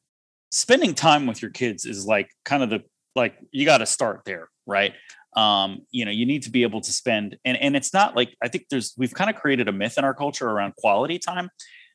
spending 0.53 0.95
time 0.95 1.27
with 1.27 1.43
your 1.43 1.51
kids 1.51 1.85
is 1.85 2.07
like 2.07 2.31
kind 2.45 2.63
of 2.63 2.71
the 2.71 2.85
like 3.17 3.35
you 3.51 3.67
got 3.67 3.79
to 3.79 3.87
start 3.87 4.23
there, 4.25 4.49
right? 4.69 4.95
Um, 5.37 5.81
you 5.91 6.05
know 6.05 6.11
you 6.11 6.27
need 6.27 6.43
to 6.43 6.51
be 6.51 6.63
able 6.63 6.81
to 6.81 6.93
spend 6.93 7.37
and 7.45 7.57
and 7.57 7.77
it's 7.77 7.95
not 7.95 8.17
like 8.17 8.35
i 8.43 8.49
think 8.49 8.65
there's 8.71 8.95
we've 8.97 9.15
kind 9.15 9.31
of 9.31 9.37
created 9.37 9.69
a 9.69 9.73
myth 9.73 9.97
in 9.97 10.05
our 10.05 10.15
culture 10.15 10.49
around 10.49 10.75
quality 10.77 11.19
time 11.19 11.49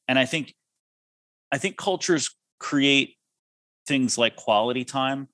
and 0.08 0.18
i 0.18 0.26
think 0.26 0.54
i 1.52 1.58
think 1.58 1.78
cultures 1.78 2.34
create 2.60 3.16
things 3.88 4.18
like 4.18 4.36
quality 4.36 4.86
time 4.86 5.28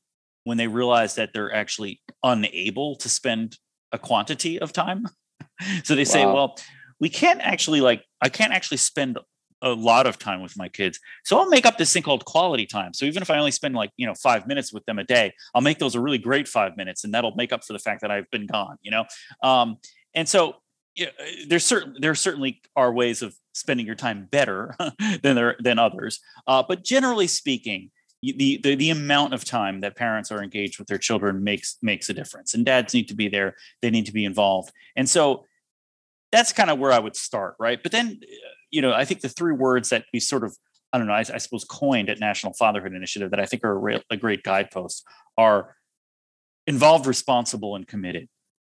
when 0.43 0.57
they 0.57 0.67
realize 0.67 1.15
that 1.15 1.29
they're 1.33 1.53
actually 1.53 2.01
unable 2.23 2.95
to 2.95 3.07
spend 3.07 3.57
a 3.91 3.99
quantity 3.99 4.59
of 4.59 4.73
time 4.73 5.05
so 5.83 5.93
they 5.93 6.01
wow. 6.01 6.05
say 6.05 6.25
well 6.25 6.57
we 6.99 7.09
can't 7.09 7.41
actually 7.41 7.81
like 7.81 8.03
i 8.21 8.29
can't 8.29 8.53
actually 8.53 8.77
spend 8.77 9.19
a 9.61 9.69
lot 9.69 10.07
of 10.07 10.17
time 10.17 10.41
with 10.41 10.57
my 10.57 10.67
kids. 10.67 10.99
So 11.23 11.37
I'll 11.37 11.49
make 11.49 11.65
up 11.65 11.77
this 11.77 11.93
thing 11.93 12.03
called 12.03 12.25
quality 12.25 12.65
time. 12.65 12.93
So 12.93 13.05
even 13.05 13.21
if 13.21 13.29
I 13.29 13.37
only 13.37 13.51
spend 13.51 13.75
like, 13.75 13.91
you 13.97 14.07
know, 14.07 14.15
five 14.15 14.47
minutes 14.47 14.73
with 14.73 14.85
them 14.85 14.99
a 14.99 15.03
day, 15.03 15.33
I'll 15.53 15.61
make 15.61 15.79
those 15.79 15.95
a 15.95 15.99
really 15.99 16.17
great 16.17 16.47
five 16.47 16.77
minutes 16.77 17.03
and 17.03 17.13
that'll 17.13 17.35
make 17.35 17.53
up 17.53 17.63
for 17.63 17.73
the 17.73 17.79
fact 17.79 18.01
that 18.01 18.11
I've 18.11 18.29
been 18.31 18.47
gone, 18.47 18.77
you 18.81 18.91
know? 18.91 19.05
Um, 19.43 19.77
and 20.13 20.27
so 20.27 20.55
know, 20.97 21.11
there's 21.47 21.65
certain, 21.65 21.95
there 21.99 22.15
certainly 22.15 22.61
are 22.75 22.91
ways 22.91 23.21
of 23.21 23.35
spending 23.53 23.85
your 23.85 23.95
time 23.95 24.27
better 24.29 24.75
than 25.21 25.35
there, 25.35 25.55
than 25.59 25.79
others. 25.79 26.19
Uh, 26.47 26.63
but 26.67 26.83
generally 26.83 27.27
speaking, 27.27 27.91
the, 28.21 28.59
the 28.63 28.75
the 28.75 28.91
amount 28.91 29.33
of 29.33 29.43
time 29.43 29.79
that 29.79 29.95
parents 29.95 30.31
are 30.31 30.43
engaged 30.43 30.77
with 30.77 30.87
their 30.87 30.99
children 30.99 31.43
makes 31.43 31.77
makes 31.81 32.07
a 32.07 32.13
difference 32.13 32.53
and 32.53 32.63
dads 32.63 32.93
need 32.93 33.07
to 33.07 33.15
be 33.15 33.27
there 33.27 33.55
they 33.81 33.89
need 33.89 34.05
to 34.05 34.13
be 34.13 34.25
involved 34.25 34.71
and 34.95 35.09
so 35.09 35.45
that's 36.31 36.53
kind 36.53 36.69
of 36.69 36.77
where 36.77 36.91
i 36.91 36.99
would 36.99 37.15
start 37.15 37.55
right 37.59 37.81
but 37.81 37.91
then 37.91 38.19
you 38.71 38.81
know, 38.81 38.93
I 38.93 39.05
think 39.05 39.21
the 39.21 39.29
three 39.29 39.53
words 39.53 39.89
that 39.89 40.05
we 40.13 40.19
sort 40.19 40.43
of, 40.43 40.57
I 40.93 40.97
don't 40.97 41.07
know, 41.07 41.13
I, 41.13 41.19
I 41.19 41.37
suppose 41.37 41.63
coined 41.63 42.09
at 42.09 42.19
National 42.19 42.53
Fatherhood 42.53 42.93
Initiative 42.93 43.31
that 43.31 43.39
I 43.39 43.45
think 43.45 43.63
are 43.63 43.89
a, 43.89 44.01
a 44.09 44.17
great 44.17 44.43
guidepost 44.43 45.05
are 45.37 45.75
involved, 46.67 47.05
responsible, 47.05 47.75
and 47.75 47.87
committed. 47.87 48.27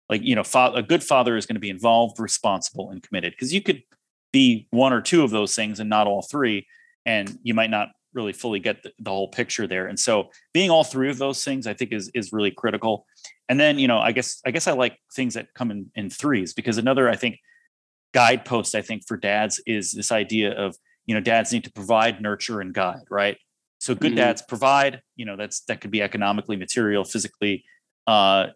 Like, 0.09 0.21
you 0.23 0.35
know, 0.35 0.43
fa- 0.43 0.73
a 0.75 0.83
good 0.83 1.03
father 1.03 1.37
is 1.37 1.45
going 1.45 1.55
to 1.55 1.61
be 1.61 1.69
involved, 1.69 2.19
responsible, 2.19 2.89
and 2.91 3.01
committed 3.01 3.33
because 3.33 3.53
you 3.53 3.61
could 3.61 3.83
be 4.31 4.67
one 4.71 4.93
or 4.93 5.01
two 5.01 5.23
of 5.23 5.31
those 5.31 5.55
things 5.55 5.79
and 5.79 5.89
not 5.89 6.07
all 6.07 6.21
three, 6.21 6.67
and 7.05 7.37
you 7.43 7.53
might 7.53 7.69
not 7.69 7.89
really 8.13 8.33
fully 8.33 8.59
get 8.59 8.83
the, 8.83 8.91
the, 8.99 9.09
whole 9.09 9.27
picture 9.27 9.65
there. 9.65 9.87
And 9.87 9.99
so 9.99 10.29
being 10.53 10.69
all 10.69 10.83
three 10.83 11.09
of 11.09 11.17
those 11.17 11.43
things, 11.43 11.65
I 11.67 11.73
think 11.73 11.91
is 11.91 12.11
is 12.13 12.33
really 12.33 12.51
critical. 12.51 13.05
And 13.49 13.59
then, 13.59 13.79
you 13.79 13.87
know, 13.87 13.99
I 13.99 14.11
guess 14.11 14.41
I 14.45 14.51
guess 14.51 14.67
I 14.67 14.73
like 14.73 14.97
things 15.15 15.33
that 15.35 15.53
come 15.53 15.71
in 15.71 15.91
in 15.95 16.09
threes 16.09 16.53
because 16.53 16.77
another 16.77 17.09
I 17.09 17.15
think 17.15 17.39
guidepost 18.13 18.75
I 18.75 18.81
think 18.81 19.05
for 19.07 19.17
dads 19.17 19.61
is 19.65 19.91
this 19.91 20.11
idea 20.11 20.51
of 20.51 20.75
you 21.05 21.15
know 21.15 21.21
dads 21.21 21.51
need 21.51 21.65
to 21.65 21.71
provide, 21.71 22.21
nurture, 22.21 22.61
and 22.61 22.73
guide, 22.73 23.03
right? 23.09 23.37
So 23.79 23.93
good 23.93 24.11
mm-hmm. 24.11 24.17
dads 24.17 24.41
provide. 24.41 25.01
You 25.15 25.25
know 25.25 25.35
that's 25.35 25.61
that 25.61 25.81
could 25.81 25.91
be 25.91 26.01
economically, 26.01 26.55
material, 26.55 27.03
physically. 27.03 27.65
Uh, 28.07 28.47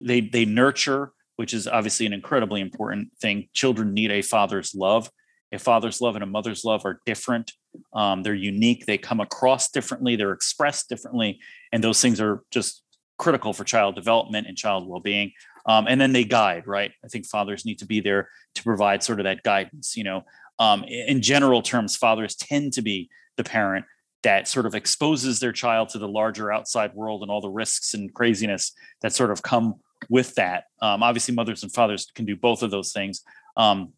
they 0.00 0.20
they 0.20 0.44
nurture, 0.44 1.12
which 1.36 1.54
is 1.54 1.68
obviously 1.68 2.06
an 2.06 2.12
incredibly 2.12 2.60
important 2.60 3.10
thing. 3.20 3.48
Children 3.52 3.94
need 3.94 4.10
a 4.10 4.22
father's 4.22 4.74
love. 4.74 5.10
A 5.52 5.58
father's 5.58 6.00
love 6.00 6.16
and 6.16 6.24
a 6.24 6.26
mother's 6.26 6.64
love 6.64 6.84
are 6.84 7.00
different. 7.06 7.52
Um, 7.92 8.24
they're 8.24 8.34
unique. 8.34 8.86
They 8.86 8.98
come 8.98 9.20
across 9.20 9.70
differently. 9.70 10.16
They're 10.16 10.32
expressed 10.32 10.88
differently, 10.88 11.38
and 11.70 11.84
those 11.84 12.00
things 12.00 12.20
are 12.20 12.42
just 12.50 12.82
critical 13.18 13.52
for 13.52 13.64
child 13.64 13.94
development 13.94 14.46
and 14.46 14.56
child 14.56 14.86
well-being 14.86 15.32
um, 15.66 15.86
and 15.88 16.00
then 16.00 16.12
they 16.12 16.24
guide 16.24 16.66
right? 16.66 16.92
I 17.04 17.08
think 17.08 17.26
fathers 17.26 17.64
need 17.64 17.78
to 17.78 17.86
be 17.86 18.00
there 18.00 18.28
to 18.54 18.62
provide 18.62 19.02
sort 19.02 19.20
of 19.20 19.24
that 19.24 19.42
guidance 19.42 19.96
you 19.96 20.04
know? 20.04 20.24
Um, 20.58 20.84
in 20.84 21.20
general 21.20 21.60
terms 21.60 21.96
fathers 21.96 22.34
tend 22.34 22.72
to 22.74 22.82
be 22.82 23.10
the 23.36 23.44
parent 23.44 23.84
that 24.22 24.48
sort 24.48 24.66
of 24.66 24.74
exposes 24.74 25.38
their 25.38 25.52
child 25.52 25.90
to 25.90 25.98
the 25.98 26.08
larger 26.08 26.50
outside 26.50 26.94
world 26.94 27.22
and 27.22 27.30
all 27.30 27.40
the 27.40 27.50
risks 27.50 27.94
and 27.94 28.12
craziness 28.12 28.72
that 29.02 29.12
sort 29.12 29.30
of 29.30 29.42
come 29.42 29.74
with 30.08 30.34
that. 30.34 30.64
Um, 30.80 31.02
obviously 31.02 31.34
mothers 31.34 31.62
and 31.62 31.72
fathers 31.72 32.10
can 32.14 32.24
do 32.24 32.36
both 32.36 32.62
of 32.62 32.70
those 32.70 32.92
things. 32.92 33.22
Um, 33.56 33.92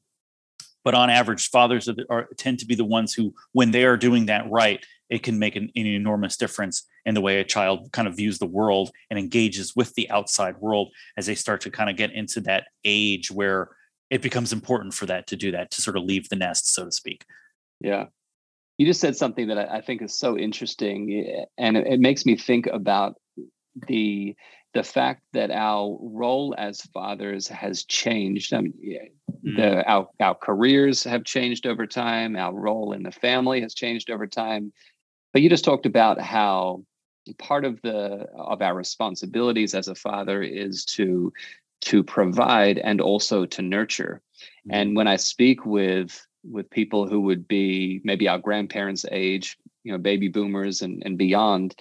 but 0.84 0.94
on 0.94 1.10
average 1.10 1.50
fathers 1.50 1.88
are, 1.88 1.94
are, 2.10 2.28
tend 2.36 2.58
to 2.60 2.66
be 2.66 2.74
the 2.74 2.84
ones 2.84 3.12
who 3.12 3.34
when 3.52 3.70
they 3.70 3.84
are 3.84 3.96
doing 3.96 4.26
that 4.26 4.50
right 4.50 4.84
it 5.10 5.22
can 5.22 5.38
make 5.38 5.56
an, 5.56 5.70
an, 5.74 5.86
enormous 5.86 6.36
difference 6.36 6.84
in 7.06 7.14
the 7.14 7.20
way 7.20 7.40
a 7.40 7.44
child 7.44 7.90
kind 7.92 8.08
of 8.08 8.16
views 8.16 8.38
the 8.38 8.46
world 8.46 8.90
and 9.10 9.18
engages 9.18 9.74
with 9.74 9.94
the 9.94 10.08
outside 10.10 10.56
world 10.58 10.92
as 11.16 11.26
they 11.26 11.34
start 11.34 11.60
to 11.62 11.70
kind 11.70 11.90
of 11.90 11.96
get 11.96 12.12
into 12.12 12.40
that 12.40 12.66
age 12.84 13.30
where 13.30 13.70
it 14.10 14.22
becomes 14.22 14.52
important 14.52 14.94
for 14.94 15.06
that 15.06 15.26
to 15.26 15.36
do 15.36 15.50
that 15.50 15.70
to 15.70 15.82
sort 15.82 15.96
of 15.96 16.04
leave 16.04 16.28
the 16.28 16.36
nest 16.36 16.72
so 16.72 16.84
to 16.84 16.92
speak 16.92 17.24
yeah 17.80 18.06
you 18.78 18.86
just 18.86 19.00
said 19.00 19.16
something 19.16 19.48
that 19.48 19.58
I, 19.58 19.80
think 19.80 20.02
is 20.02 20.16
so 20.16 20.38
interesting 20.38 21.26
eh, 21.26 21.44
and 21.58 21.76
it, 21.76 21.98
makes 21.98 22.24
me 22.24 22.36
think 22.36 22.68
about 22.68 23.16
the 23.88 24.36
the 24.74 24.82
fact 24.82 25.22
that 25.32 25.50
our 25.50 25.98
role 26.00 26.54
as 26.58 26.82
fathers 26.82 27.48
has 27.48 27.84
changed. 27.84 28.52
I 28.52 28.60
mean, 28.60 28.74
mm. 29.44 29.56
the, 29.56 29.88
our, 29.88 30.08
our 30.20 30.34
careers 30.34 31.02
have 31.04 31.24
changed 31.24 31.66
over 31.66 31.86
time. 31.86 32.36
Our 32.36 32.54
role 32.54 32.92
in 32.92 33.02
the 33.02 33.10
family 33.10 33.62
has 33.62 33.74
changed 33.74 34.10
over 34.10 34.26
time. 34.26 34.72
But 35.32 35.42
you 35.42 35.50
just 35.50 35.64
talked 35.64 35.86
about 35.86 36.20
how 36.20 36.84
part 37.38 37.64
of 37.64 37.80
the 37.82 38.26
of 38.36 38.62
our 38.62 38.74
responsibilities 38.74 39.74
as 39.74 39.88
a 39.88 39.94
father 39.94 40.42
is 40.42 40.84
to 40.84 41.32
to 41.80 42.02
provide 42.02 42.78
and 42.78 43.00
also 43.00 43.46
to 43.46 43.62
nurture. 43.62 44.22
Mm. 44.66 44.70
And 44.70 44.96
when 44.96 45.08
I 45.08 45.16
speak 45.16 45.64
with 45.66 46.26
with 46.44 46.70
people 46.70 47.08
who 47.08 47.20
would 47.20 47.46
be 47.46 48.00
maybe 48.04 48.28
our 48.28 48.38
grandparents' 48.38 49.04
age, 49.10 49.58
you 49.84 49.92
know, 49.92 49.98
baby 49.98 50.28
boomers 50.28 50.82
and, 50.82 51.02
and 51.04 51.18
beyond, 51.18 51.74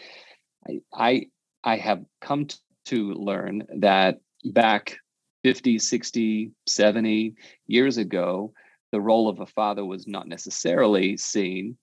I, 0.68 0.82
I 0.94 1.28
I 1.64 1.78
have 1.78 2.04
come 2.22 2.48
to 2.86 3.14
learn 3.14 3.64
that 3.80 4.20
back 4.46 4.98
50, 5.44 5.80
60, 5.80 6.52
70 6.66 7.36
years 7.68 7.98
ago, 7.98 8.54
the 8.92 9.02
role 9.02 9.30
of 9.30 9.40
a 9.40 9.46
father 9.46 9.86
was 9.86 10.08
not 10.08 10.28
necessarily 10.28 11.18
seen 11.18 11.78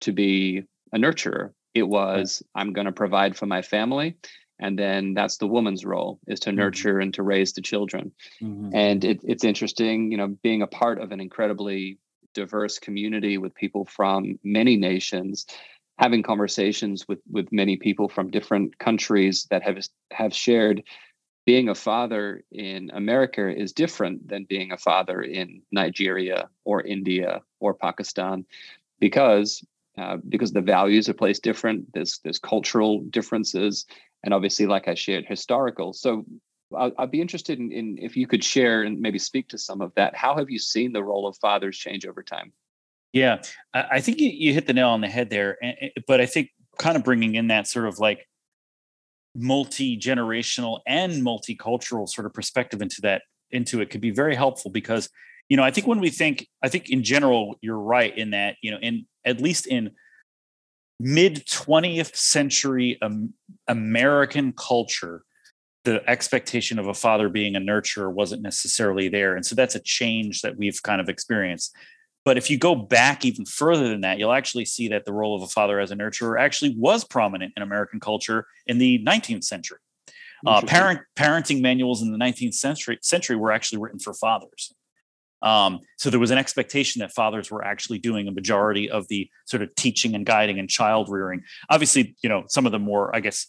to 0.00 0.12
be 0.12 0.64
a 0.92 0.98
nurturer. 0.98 1.52
It 1.74 1.84
was, 1.84 2.42
I'm 2.54 2.72
going 2.72 2.86
to 2.86 2.92
provide 2.92 3.36
for 3.36 3.46
my 3.46 3.62
family. 3.62 4.16
And 4.58 4.78
then 4.78 5.12
that's 5.12 5.36
the 5.36 5.46
woman's 5.46 5.84
role 5.84 6.18
is 6.26 6.40
to 6.40 6.50
mm-hmm. 6.50 6.58
nurture 6.58 6.94
mm-hmm. 6.94 7.02
and 7.02 7.14
to 7.14 7.22
raise 7.22 7.52
the 7.52 7.60
children. 7.60 8.12
Mm-hmm. 8.42 8.70
And 8.74 9.04
it, 9.04 9.20
it's 9.24 9.44
interesting, 9.44 10.10
you 10.10 10.16
know, 10.16 10.28
being 10.42 10.62
a 10.62 10.66
part 10.66 10.98
of 10.98 11.12
an 11.12 11.20
incredibly 11.20 11.98
diverse 12.32 12.78
community 12.78 13.38
with 13.38 13.54
people 13.54 13.84
from 13.84 14.38
many 14.42 14.76
nations 14.76 15.46
having 15.98 16.22
conversations 16.22 17.08
with 17.08 17.20
with 17.30 17.50
many 17.52 17.76
people 17.76 18.08
from 18.08 18.30
different 18.30 18.78
countries 18.78 19.46
that 19.50 19.62
have 19.62 19.78
have 20.12 20.34
shared 20.34 20.82
being 21.46 21.68
a 21.68 21.74
father 21.74 22.42
in 22.50 22.90
America 22.92 23.48
is 23.48 23.72
different 23.72 24.28
than 24.28 24.44
being 24.44 24.72
a 24.72 24.76
father 24.76 25.22
in 25.22 25.62
Nigeria 25.70 26.48
or 26.64 26.82
India 26.82 27.40
or 27.60 27.72
Pakistan 27.72 28.44
because 28.98 29.64
uh, 29.98 30.18
because 30.28 30.52
the 30.52 30.60
values 30.60 31.08
are 31.08 31.14
placed 31.14 31.42
different 31.42 31.86
there's 31.94 32.20
there's 32.24 32.38
cultural 32.38 33.00
differences 33.10 33.86
and 34.24 34.34
obviously 34.34 34.66
like 34.66 34.88
I 34.88 34.94
shared 34.94 35.24
historical 35.26 35.92
so 35.92 36.24
I'll, 36.76 36.92
I'd 36.98 37.12
be 37.12 37.20
interested 37.20 37.58
in, 37.58 37.70
in 37.70 37.96
if 38.00 38.16
you 38.16 38.26
could 38.26 38.42
share 38.42 38.82
and 38.82 39.00
maybe 39.00 39.18
speak 39.18 39.48
to 39.48 39.58
some 39.58 39.80
of 39.80 39.92
that 39.94 40.16
how 40.16 40.36
have 40.36 40.50
you 40.50 40.58
seen 40.58 40.92
the 40.92 41.04
role 41.04 41.26
of 41.26 41.36
fathers 41.38 41.76
change 41.76 42.06
over 42.06 42.22
time 42.22 42.52
yeah, 43.16 43.40
I 43.72 44.02
think 44.02 44.20
you, 44.20 44.52
hit 44.52 44.66
the 44.66 44.74
nail 44.74 44.90
on 44.90 45.00
the 45.00 45.08
head 45.08 45.30
there. 45.30 45.56
But 46.06 46.20
I 46.20 46.26
think 46.26 46.50
kind 46.78 46.96
of 46.96 47.02
bringing 47.02 47.34
in 47.34 47.46
that 47.48 47.66
sort 47.66 47.86
of 47.86 47.98
like 47.98 48.26
multi 49.34 49.98
generational 49.98 50.80
and 50.86 51.24
multicultural 51.24 52.06
sort 52.06 52.26
of 52.26 52.34
perspective 52.34 52.82
into 52.82 53.00
that 53.02 53.22
into 53.50 53.80
it 53.80 53.88
could 53.88 54.02
be 54.02 54.10
very 54.10 54.34
helpful 54.34 54.70
because 54.70 55.08
you 55.48 55.56
know 55.56 55.62
I 55.62 55.70
think 55.70 55.86
when 55.86 56.00
we 56.00 56.10
think 56.10 56.46
I 56.62 56.68
think 56.68 56.90
in 56.90 57.02
general 57.02 57.56
you're 57.62 57.78
right 57.78 58.16
in 58.16 58.30
that 58.30 58.56
you 58.62 58.70
know 58.70 58.78
in 58.82 59.06
at 59.26 59.40
least 59.40 59.66
in 59.66 59.90
mid 60.98 61.44
20th 61.46 62.16
century 62.16 62.98
um, 63.02 63.34
American 63.68 64.52
culture 64.52 65.22
the 65.84 66.08
expectation 66.10 66.78
of 66.78 66.88
a 66.88 66.94
father 66.94 67.28
being 67.28 67.54
a 67.54 67.60
nurturer 67.60 68.12
wasn't 68.12 68.40
necessarily 68.42 69.08
there 69.08 69.36
and 69.36 69.44
so 69.44 69.54
that's 69.54 69.74
a 69.74 69.80
change 69.80 70.40
that 70.40 70.56
we've 70.56 70.82
kind 70.82 71.00
of 71.00 71.08
experienced 71.08 71.76
but 72.26 72.36
if 72.36 72.50
you 72.50 72.58
go 72.58 72.74
back 72.74 73.24
even 73.24 73.46
further 73.46 73.88
than 73.88 74.00
that, 74.00 74.18
you'll 74.18 74.32
actually 74.32 74.64
see 74.64 74.88
that 74.88 75.04
the 75.04 75.12
role 75.12 75.36
of 75.36 75.42
a 75.42 75.46
father 75.46 75.78
as 75.78 75.92
a 75.92 75.94
nurturer 75.94 76.38
actually 76.38 76.74
was 76.76 77.04
prominent 77.04 77.52
in 77.56 77.62
American 77.62 78.00
culture 78.00 78.48
in 78.66 78.78
the 78.78 78.98
19th 79.06 79.44
century. 79.44 79.78
Uh, 80.44 80.60
parent 80.60 81.00
parenting 81.14 81.60
manuals 81.60 82.02
in 82.02 82.10
the 82.10 82.18
19th 82.18 82.54
century 82.54 82.98
century 83.00 83.36
were 83.36 83.52
actually 83.52 83.78
written 83.78 84.00
for 84.00 84.12
fathers. 84.12 84.74
Um, 85.42 85.80
so 85.98 86.10
there 86.10 86.20
was 86.20 86.30
an 86.30 86.38
expectation 86.38 87.00
that 87.00 87.12
fathers 87.12 87.50
were 87.50 87.64
actually 87.64 87.98
doing 87.98 88.28
a 88.28 88.32
majority 88.32 88.90
of 88.90 89.06
the 89.08 89.28
sort 89.46 89.62
of 89.62 89.74
teaching 89.74 90.14
and 90.14 90.24
guiding 90.24 90.58
and 90.58 90.68
child 90.68 91.08
rearing. 91.08 91.42
Obviously, 91.70 92.16
you 92.22 92.28
know, 92.28 92.44
some 92.48 92.66
of 92.66 92.72
the 92.72 92.78
more, 92.78 93.14
I 93.14 93.20
guess, 93.20 93.46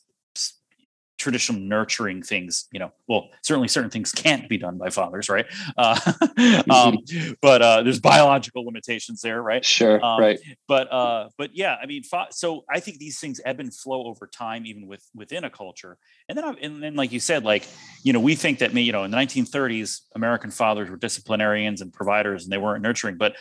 traditional 1.17 1.59
nurturing 1.59 2.21
things 2.21 2.67
you 2.71 2.79
know 2.79 2.91
well 3.07 3.29
certainly 3.41 3.67
certain 3.67 3.89
things 3.89 4.11
can't 4.11 4.47
be 4.47 4.57
done 4.57 4.77
by 4.77 4.89
fathers 4.89 5.29
right? 5.29 5.45
Uh, 5.77 5.99
um, 6.71 6.97
but 7.41 7.61
uh, 7.61 7.81
there's 7.83 7.99
biological 7.99 8.65
limitations 8.65 9.21
there 9.21 9.41
right? 9.41 9.65
Sure 9.65 10.03
um, 10.03 10.19
right. 10.19 10.39
but 10.67 10.91
uh, 10.91 11.29
but 11.37 11.55
yeah 11.55 11.75
i 11.81 11.85
mean 11.85 12.03
fa- 12.03 12.27
so 12.31 12.63
i 12.69 12.79
think 12.79 12.99
these 12.99 13.19
things 13.19 13.41
ebb 13.45 13.59
and 13.59 13.73
flow 13.73 14.05
over 14.05 14.27
time 14.27 14.65
even 14.65 14.87
with 14.87 15.07
within 15.15 15.43
a 15.43 15.49
culture. 15.49 15.97
And 16.29 16.37
then 16.37 16.45
I've, 16.45 16.57
and 16.61 16.81
then 16.81 16.95
like 16.95 17.11
you 17.11 17.19
said 17.19 17.43
like 17.43 17.67
you 18.03 18.13
know 18.13 18.19
we 18.19 18.35
think 18.35 18.59
that 18.59 18.73
me 18.73 18.81
you 18.81 18.91
know 18.91 19.03
in 19.03 19.11
the 19.11 19.17
1930s 19.17 20.01
american 20.15 20.51
fathers 20.51 20.89
were 20.89 20.97
disciplinarians 20.97 21.81
and 21.81 21.91
providers 21.91 22.43
and 22.43 22.51
they 22.51 22.57
weren't 22.57 22.81
nurturing 22.81 23.17
but 23.17 23.35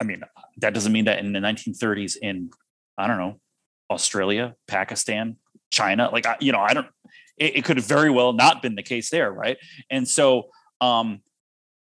i 0.00 0.04
mean 0.04 0.22
that 0.58 0.74
doesn't 0.74 0.92
mean 0.92 1.06
that 1.06 1.18
in 1.18 1.32
the 1.32 1.38
1930s 1.38 2.16
in 2.20 2.50
i 2.98 3.06
don't 3.06 3.18
know 3.18 3.40
australia 3.90 4.54
pakistan 4.66 5.36
China. 5.70 6.08
Like, 6.12 6.26
I, 6.26 6.36
you 6.40 6.52
know, 6.52 6.60
I 6.60 6.74
don't, 6.74 6.86
it, 7.36 7.56
it 7.56 7.64
could 7.64 7.76
have 7.76 7.86
very 7.86 8.10
well 8.10 8.32
not 8.32 8.62
been 8.62 8.74
the 8.74 8.82
case 8.82 9.10
there. 9.10 9.32
Right. 9.32 9.56
And 9.90 10.08
so, 10.08 10.48
um, 10.80 11.20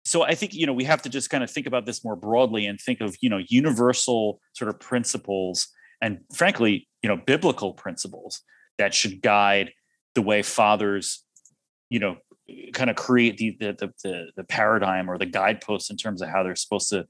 so 0.05 0.23
I 0.23 0.35
think, 0.35 0.55
you 0.55 0.67
know, 0.67 0.73
we 0.73 0.85
have 0.85 1.03
to 1.03 1.09
just 1.09 1.31
kind 1.31 1.43
of 1.43 1.50
think 1.50 1.67
about 1.67 1.85
this 1.85 2.05
more 2.05 2.17
broadly 2.17 2.67
and 2.67 2.81
think 2.81 3.00
of, 3.00 3.17
you 3.21 3.29
know, 3.29 3.41
universal 3.49 4.41
sort 4.53 4.69
of 4.69 4.79
principles 4.79 5.69
and 6.00 6.21
frankly, 6.33 6.88
you 7.03 7.09
know, 7.09 7.17
biblical 7.17 7.73
principles 7.73 8.43
that 8.79 8.95
should 8.95 9.23
guide 9.23 9.73
the 10.15 10.23
way 10.23 10.43
fathers, 10.43 11.25
you 11.91 11.99
know, 11.99 12.17
kind 12.73 12.91
of 12.91 12.97
create 12.97 13.38
the, 13.38 13.57
the 13.59 13.93
the 14.05 14.26
the 14.37 14.45
paradigm 14.45 15.11
or 15.11 15.19
the 15.19 15.26
guideposts 15.26 15.91
in 15.91 15.97
terms 15.97 16.23
of 16.23 16.29
how 16.29 16.45
they're 16.45 16.55
supposed 16.55 16.88
to 16.88 17.05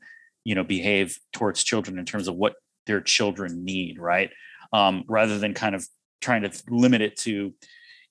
you 0.45 0.55
know 0.55 0.65
behave 0.65 1.19
towards 1.35 1.63
children 1.63 1.99
in 1.99 2.07
terms 2.07 2.27
of 2.27 2.37
what 2.37 2.55
their 2.87 3.03
children 3.03 3.63
need 3.63 3.99
right 4.01 4.31
um, 4.73 5.05
rather 5.09 5.39
than 5.39 5.53
kind 5.53 5.75
of 5.75 5.87
trying 6.21 6.43
to 6.43 6.51
limit 6.69 7.01
it 7.01 7.17
to, 7.17 7.55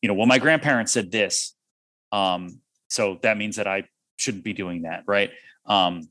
you 0.05 0.07
know, 0.07 0.13
well, 0.13 0.27
my 0.27 0.38
grandparents 0.38 0.91
said 0.91 1.09
this. 1.09 1.55
Um, 2.12 2.59
so 2.89 3.17
that 3.24 3.39
means 3.39 3.55
that 3.55 3.65
I 3.65 3.85
shouldn't 4.17 4.43
be 4.43 4.53
doing 4.53 4.83
that. 4.83 5.01
Right. 5.07 5.31
Um, 5.65 6.09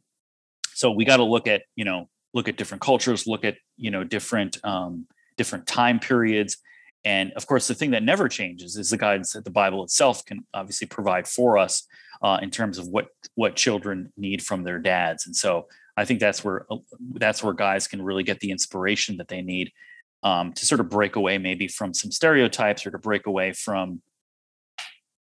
so 0.72 0.90
we 0.90 1.04
got 1.04 1.18
to 1.18 1.22
look 1.22 1.46
at, 1.46 1.62
you 1.76 1.84
know, 1.84 2.08
look 2.32 2.48
at 2.48 2.56
different 2.56 2.82
cultures, 2.82 3.28
look 3.28 3.44
at, 3.44 3.54
you 3.76 3.92
know, 3.92 4.02
different, 4.02 4.58
um, 4.64 5.06
different 5.36 5.68
time 5.68 6.00
periods. 6.00 6.56
And 7.04 7.32
of 7.34 7.46
course, 7.46 7.68
the 7.68 7.74
thing 7.76 7.92
that 7.92 8.02
never 8.02 8.28
changes 8.28 8.76
is 8.76 8.90
the 8.90 8.96
guidance 8.96 9.34
that 9.34 9.44
the 9.44 9.52
Bible 9.52 9.84
itself 9.84 10.24
can 10.24 10.44
obviously 10.52 10.88
provide 10.88 11.28
for 11.28 11.56
us 11.56 11.86
uh, 12.20 12.40
in 12.42 12.50
terms 12.50 12.78
of 12.78 12.88
what 12.88 13.06
what 13.36 13.54
children 13.54 14.12
need 14.16 14.42
from 14.42 14.64
their 14.64 14.80
dads. 14.80 15.24
And 15.26 15.36
so 15.36 15.68
I 15.96 16.04
think 16.04 16.18
that's 16.18 16.42
where 16.42 16.66
uh, 16.68 16.78
that's 17.12 17.44
where 17.44 17.54
guys 17.54 17.86
can 17.86 18.02
really 18.02 18.24
get 18.24 18.40
the 18.40 18.50
inspiration 18.50 19.18
that 19.18 19.28
they 19.28 19.40
need 19.40 19.70
um, 20.25 20.54
to 20.54 20.66
sort 20.66 20.81
of 20.81 20.88
break 20.88 21.16
away 21.16 21.38
maybe 21.38 21.69
from 21.69 21.95
some 21.95 22.11
stereotypes 22.11 22.85
or 22.87 22.90
to 22.90 22.99
break 22.99 23.26
away 23.26 23.52
from 23.52 24.00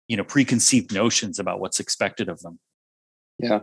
you 0.08 0.16
know 0.16 0.24
preconceived 0.24 0.92
notions 0.92 1.38
about 1.38 1.60
what's 1.60 1.80
expected 1.80 2.28
of 2.28 2.40
them. 2.40 2.58
Yeah. 3.38 3.60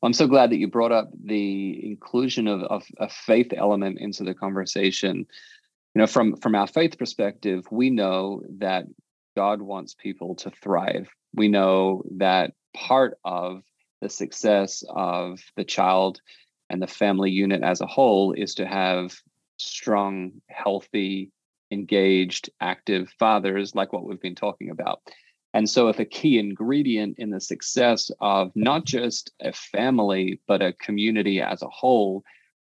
Well, 0.00 0.08
i'm 0.08 0.14
so 0.14 0.26
glad 0.26 0.50
that 0.50 0.56
you 0.56 0.66
brought 0.66 0.92
up 0.92 1.10
the 1.22 1.86
inclusion 1.86 2.48
of, 2.48 2.62
of 2.62 2.84
a 2.98 3.08
faith 3.08 3.52
element 3.54 3.98
into 4.00 4.24
the 4.24 4.34
conversation. 4.34 5.26
You 5.94 6.00
know 6.00 6.06
from 6.06 6.36
from 6.36 6.54
our 6.54 6.66
faith 6.66 6.98
perspective 6.98 7.66
we 7.70 7.90
know 7.90 8.42
that 8.58 8.86
god 9.36 9.60
wants 9.60 9.94
people 9.94 10.34
to 10.36 10.50
thrive. 10.50 11.08
We 11.34 11.48
know 11.48 12.04
that 12.16 12.54
part 12.74 13.18
of 13.24 13.62
the 14.00 14.08
success 14.08 14.82
of 14.88 15.40
the 15.56 15.64
child 15.64 16.20
and 16.70 16.80
the 16.80 16.86
family 16.86 17.30
unit 17.30 17.62
as 17.62 17.80
a 17.80 17.86
whole 17.86 18.32
is 18.32 18.54
to 18.54 18.66
have 18.66 19.14
strong, 19.56 20.32
healthy, 20.48 21.30
engaged, 21.70 22.50
active 22.60 23.12
fathers, 23.18 23.74
like 23.74 23.92
what 23.92 24.04
we've 24.04 24.20
been 24.20 24.34
talking 24.34 24.70
about. 24.70 25.00
And 25.52 25.70
so, 25.70 25.88
if 25.88 26.00
a 26.00 26.04
key 26.04 26.38
ingredient 26.38 27.16
in 27.18 27.30
the 27.30 27.40
success 27.40 28.10
of 28.20 28.50
not 28.54 28.84
just 28.84 29.32
a 29.40 29.52
family, 29.52 30.40
but 30.48 30.62
a 30.62 30.72
community 30.72 31.40
as 31.40 31.62
a 31.62 31.68
whole 31.68 32.24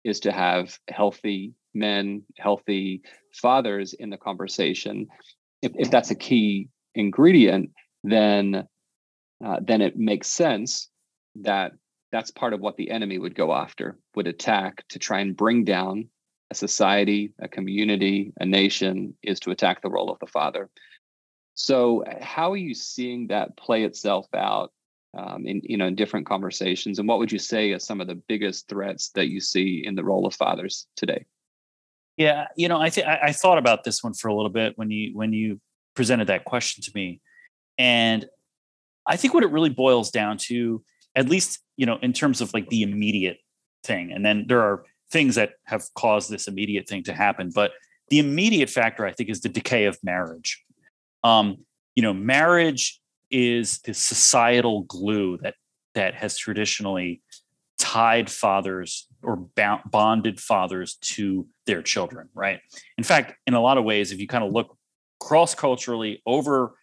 is 0.03 0.19
to 0.21 0.31
have 0.31 0.79
healthy 0.87 1.53
men, 1.75 2.23
healthy 2.37 3.03
fathers 3.33 3.93
in 3.93 4.09
the 4.09 4.17
conversation, 4.17 5.07
if, 5.61 5.71
if 5.75 5.91
that's 5.91 6.09
a 6.09 6.15
key 6.15 6.69
ingredient, 6.95 7.71
then 8.03 8.67
uh, 9.45 9.57
then 9.61 9.81
it 9.81 9.97
makes 9.97 10.27
sense 10.27 10.89
that 11.35 11.71
that's 12.11 12.31
part 12.31 12.53
of 12.53 12.59
what 12.59 12.77
the 12.77 12.91
enemy 12.91 13.17
would 13.17 13.35
go 13.35 13.53
after, 13.53 13.97
would 14.15 14.27
attack 14.27 14.83
to 14.89 14.99
try 14.99 15.19
and 15.19 15.37
bring 15.37 15.63
down 15.63 16.09
a 16.51 16.53
society, 16.53 17.33
a 17.39 17.47
community, 17.47 18.33
a 18.39 18.45
nation 18.45 19.15
is 19.23 19.39
to 19.39 19.51
attack 19.51 19.81
the 19.81 19.89
role 19.89 20.11
of 20.11 20.19
the 20.19 20.27
father. 20.27 20.69
So, 21.55 22.03
how 22.21 22.51
are 22.51 22.57
you 22.57 22.73
seeing 22.73 23.27
that 23.27 23.57
play 23.57 23.83
itself 23.83 24.27
out 24.35 24.71
um, 25.17 25.45
in 25.45 25.61
you 25.63 25.77
know 25.77 25.87
in 25.87 25.95
different 25.95 26.27
conversations? 26.27 26.99
And 26.99 27.07
what 27.07 27.19
would 27.19 27.31
you 27.31 27.39
say 27.39 27.71
are 27.71 27.79
some 27.79 28.01
of 28.01 28.07
the 28.07 28.15
biggest 28.15 28.67
threats 28.67 29.09
that 29.15 29.29
you 29.29 29.39
see 29.39 29.81
in 29.83 29.95
the 29.95 30.03
role 30.03 30.27
of 30.27 30.35
fathers 30.35 30.87
today? 30.95 31.25
Yeah, 32.17 32.47
you 32.57 32.67
know, 32.67 32.79
I 32.79 32.89
think 32.89 33.07
I 33.07 33.31
thought 33.31 33.57
about 33.57 33.85
this 33.85 34.03
one 34.03 34.13
for 34.13 34.27
a 34.27 34.35
little 34.35 34.51
bit 34.51 34.77
when 34.77 34.91
you 34.91 35.15
when 35.15 35.31
you 35.31 35.59
presented 35.95 36.27
that 36.27 36.43
question 36.43 36.83
to 36.83 36.91
me, 36.93 37.21
and 37.77 38.25
I 39.07 39.15
think 39.15 39.33
what 39.33 39.43
it 39.43 39.51
really 39.51 39.69
boils 39.69 40.11
down 40.11 40.37
to, 40.49 40.83
at 41.15 41.29
least 41.29 41.59
you 41.77 41.85
know, 41.85 41.97
in 42.01 42.11
terms 42.11 42.41
of 42.41 42.53
like 42.53 42.67
the 42.67 42.83
immediate 42.83 43.37
thing, 43.85 44.11
and 44.11 44.25
then 44.25 44.45
there 44.47 44.61
are 44.61 44.83
things 45.11 45.35
that 45.35 45.51
have 45.65 45.85
caused 45.95 46.29
this 46.29 46.47
immediate 46.47 46.87
thing 46.87 47.03
to 47.03 47.13
happen, 47.13 47.51
but 47.53 47.71
the 48.09 48.19
immediate 48.19 48.69
factor 48.69 49.05
I 49.05 49.11
think 49.11 49.29
is 49.29 49.41
the 49.41 49.49
decay 49.49 49.85
of 49.85 49.97
marriage. 50.03 50.63
Um, 51.23 51.65
you 51.95 52.03
know, 52.03 52.13
marriage 52.13 52.99
is 53.29 53.79
the 53.79 53.93
societal 53.93 54.83
glue 54.83 55.37
that 55.41 55.55
that 55.93 56.15
has 56.15 56.37
traditionally 56.37 57.21
tied 57.77 58.29
fathers 58.29 59.07
or 59.23 59.35
bound, 59.35 59.81
bonded 59.89 60.39
fathers 60.39 60.95
to 60.95 61.47
their 61.65 61.81
children, 61.81 62.29
right? 62.33 62.59
In 62.97 63.03
fact, 63.03 63.33
in 63.47 63.53
a 63.53 63.61
lot 63.61 63.77
of 63.77 63.83
ways, 63.83 64.11
if 64.11 64.19
you 64.19 64.27
kind 64.27 64.43
of 64.43 64.51
look 64.51 64.77
cross 65.19 65.55
culturally 65.55 66.21
over 66.25 66.75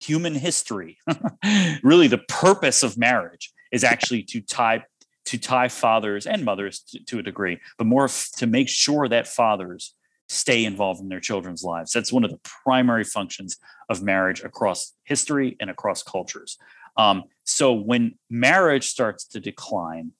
human 0.00 0.34
history, 0.34 0.98
really 1.82 2.08
the 2.08 2.18
purpose 2.28 2.82
of 2.82 2.98
marriage 2.98 3.52
is 3.72 3.84
actually 3.84 4.22
to 4.24 4.40
tie 4.40 4.82
to 5.30 5.38
tie 5.38 5.68
fathers 5.68 6.26
and 6.26 6.44
mothers 6.44 6.80
to, 6.80 7.04
to 7.04 7.18
a 7.20 7.22
degree, 7.22 7.60
but 7.78 7.86
more 7.86 8.06
f- 8.06 8.30
to 8.36 8.48
make 8.48 8.68
sure 8.68 9.06
that 9.06 9.28
fathers 9.28 9.94
stay 10.28 10.64
involved 10.64 11.00
in 11.00 11.08
their 11.08 11.20
children's 11.20 11.62
lives. 11.62 11.92
That's 11.92 12.12
one 12.12 12.24
of 12.24 12.32
the 12.32 12.40
primary 12.64 13.04
functions 13.04 13.56
of 13.88 14.02
marriage 14.02 14.42
across 14.42 14.92
history 15.04 15.56
and 15.60 15.70
across 15.70 16.02
cultures. 16.02 16.58
Um, 16.96 17.24
so 17.44 17.72
when 17.72 18.18
marriage 18.28 18.88
starts 18.88 19.24
to 19.28 19.40
decline, 19.40 20.10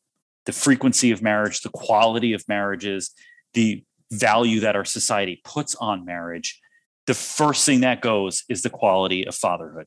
the 0.47 0.53
frequency 0.53 1.11
of 1.11 1.23
marriage, 1.23 1.63
the 1.63 1.71
quality 1.71 2.33
of 2.33 2.49
marriages, 2.49 3.11
the 3.55 3.85
value 4.13 4.61
that 4.61 4.77
our 4.77 4.85
society 4.85 5.41
puts 5.45 5.75
on 5.75 6.05
marriage, 6.05 6.61
the 7.09 7.15
first 7.15 7.67
thing 7.67 7.81
that 7.81 8.01
goes 8.01 8.45
is 8.49 8.63
the 8.63 8.71
quality 8.71 9.27
of 9.27 9.35
fatherhood. 9.35 9.87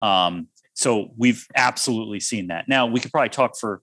Um, 0.00 0.48
so 0.72 1.10
we've 1.18 1.46
absolutely 1.54 2.20
seen 2.20 2.46
that. 2.46 2.68
Now 2.68 2.86
we 2.86 3.00
could 3.00 3.12
probably 3.12 3.28
talk 3.28 3.58
for 3.58 3.82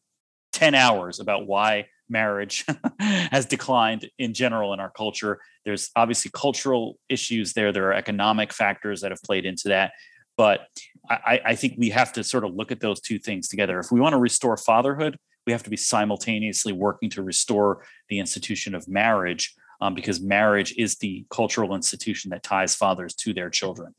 10 0.57 0.73
hours 0.73 1.19
about 1.19 1.45
why 1.45 1.85
marriage 2.09 2.65
has 2.99 3.45
declined 3.45 4.09
in 4.17 4.33
general 4.33 4.73
in 4.73 4.79
our 4.79 4.89
culture. 4.89 5.39
There's 5.65 5.91
obviously 5.95 6.31
cultural 6.33 6.97
issues 7.09 7.53
there. 7.53 7.71
There 7.71 7.89
are 7.89 7.93
economic 7.93 8.51
factors 8.51 9.01
that 9.01 9.11
have 9.11 9.21
played 9.21 9.45
into 9.45 9.67
that. 9.67 9.91
But 10.35 10.61
I, 11.07 11.41
I, 11.45 11.55
think 11.55 11.75
we 11.77 11.91
have 11.91 12.11
to 12.13 12.23
sort 12.23 12.43
of 12.43 12.55
look 12.55 12.71
at 12.71 12.79
those 12.79 12.99
two 13.01 13.19
things 13.19 13.47
together. 13.47 13.79
If 13.79 13.91
we 13.91 13.99
want 13.99 14.13
to 14.13 14.19
restore 14.19 14.57
fatherhood, 14.57 15.17
we 15.45 15.51
have 15.51 15.61
to 15.63 15.69
be 15.69 15.77
simultaneously 15.77 16.73
working 16.73 17.11
to 17.11 17.21
restore 17.21 17.83
the 18.09 18.17
institution 18.17 18.73
of 18.73 18.87
marriage 18.87 19.53
um, 19.79 19.93
because 19.93 20.19
marriage 20.19 20.73
is 20.75 20.95
the 20.95 21.25
cultural 21.29 21.75
institution 21.75 22.31
that 22.31 22.41
ties 22.41 22.73
fathers 22.73 23.13
to 23.15 23.33
their 23.33 23.51
children. 23.51 23.93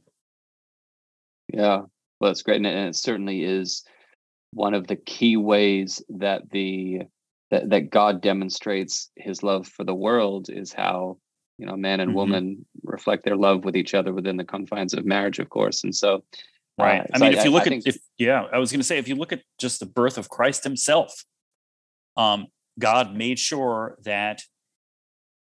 Yeah, 1.53 1.83
well, 2.21 2.31
that's 2.31 2.43
great. 2.43 2.57
And 2.57 2.67
it 2.67 2.97
certainly 2.97 3.45
is 3.45 3.85
one 4.53 4.75
of 4.75 4.87
the 4.87 4.97
key 4.97 5.37
ways 5.37 6.03
that 6.09 6.51
the 6.51 7.03
that, 7.51 7.71
that 7.71 7.91
God 7.91 8.21
demonstrates 8.21 9.11
his 9.17 9.43
love 9.43 9.67
for 9.67 9.85
the 9.85 9.95
world 9.95 10.49
is 10.51 10.73
how 10.73 11.19
you 11.59 11.67
know 11.67 11.77
man 11.77 12.01
and 12.01 12.11
mm-hmm. 12.11 12.19
woman 12.19 12.67
reflect 12.85 13.25
their 13.25 13.37
love 13.37 13.65
with 13.65 13.77
each 13.77 13.95
other 13.95 14.13
within 14.13 14.37
the 14.37 14.45
confines 14.45 14.95
of 14.95 15.05
marriage 15.05 15.39
of 15.39 15.51
course. 15.51 15.85
And 15.85 15.95
so 15.95 16.25
right. 16.79 17.01
Uh, 17.01 17.05
i 17.15 17.19
mean 17.19 17.33
if 17.33 17.45
you 17.45 17.51
look 17.51 17.67
I, 17.67 17.75
at 17.75 17.87
if 17.87 17.99
yeah 18.19 18.45
i 18.53 18.59
was 18.59 18.71
going 18.71 18.81
to 18.81 18.87
say 18.87 18.99
if 18.99 19.09
you 19.09 19.17
look 19.17 19.33
at 19.33 19.43
just 19.59 19.81
the 19.81 19.87
birth 19.87 20.17
of 20.17 20.29
christ 20.29 20.63
himself 20.63 21.25
um 22.17 22.47
god 22.79 23.17
made 23.17 23.39
sure 23.39 23.99
that 24.05 24.43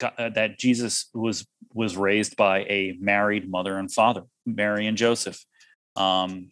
uh, 0.02 0.30
that 0.30 0.58
jesus 0.58 1.10
was 1.14 1.46
was 1.74 1.96
raised 1.96 2.36
by 2.38 2.62
a 2.62 2.98
married 3.00 3.52
mother 3.52 3.78
and 3.78 3.92
father 3.92 4.24
mary 4.46 4.88
and 4.88 4.98
joseph. 4.98 5.46
Um 5.96 6.50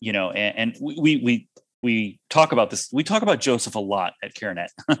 you 0.00 0.12
know 0.12 0.30
and, 0.30 0.74
and 0.74 0.76
we 0.80 1.16
we 1.16 1.48
we 1.86 2.18
talk 2.30 2.50
about 2.50 2.68
this 2.68 2.90
we 2.92 3.04
talk 3.04 3.22
about 3.22 3.40
joseph 3.40 3.76
a 3.76 3.78
lot 3.78 4.14
at 4.20 4.34
carenet 4.34 4.72
because 4.88 5.00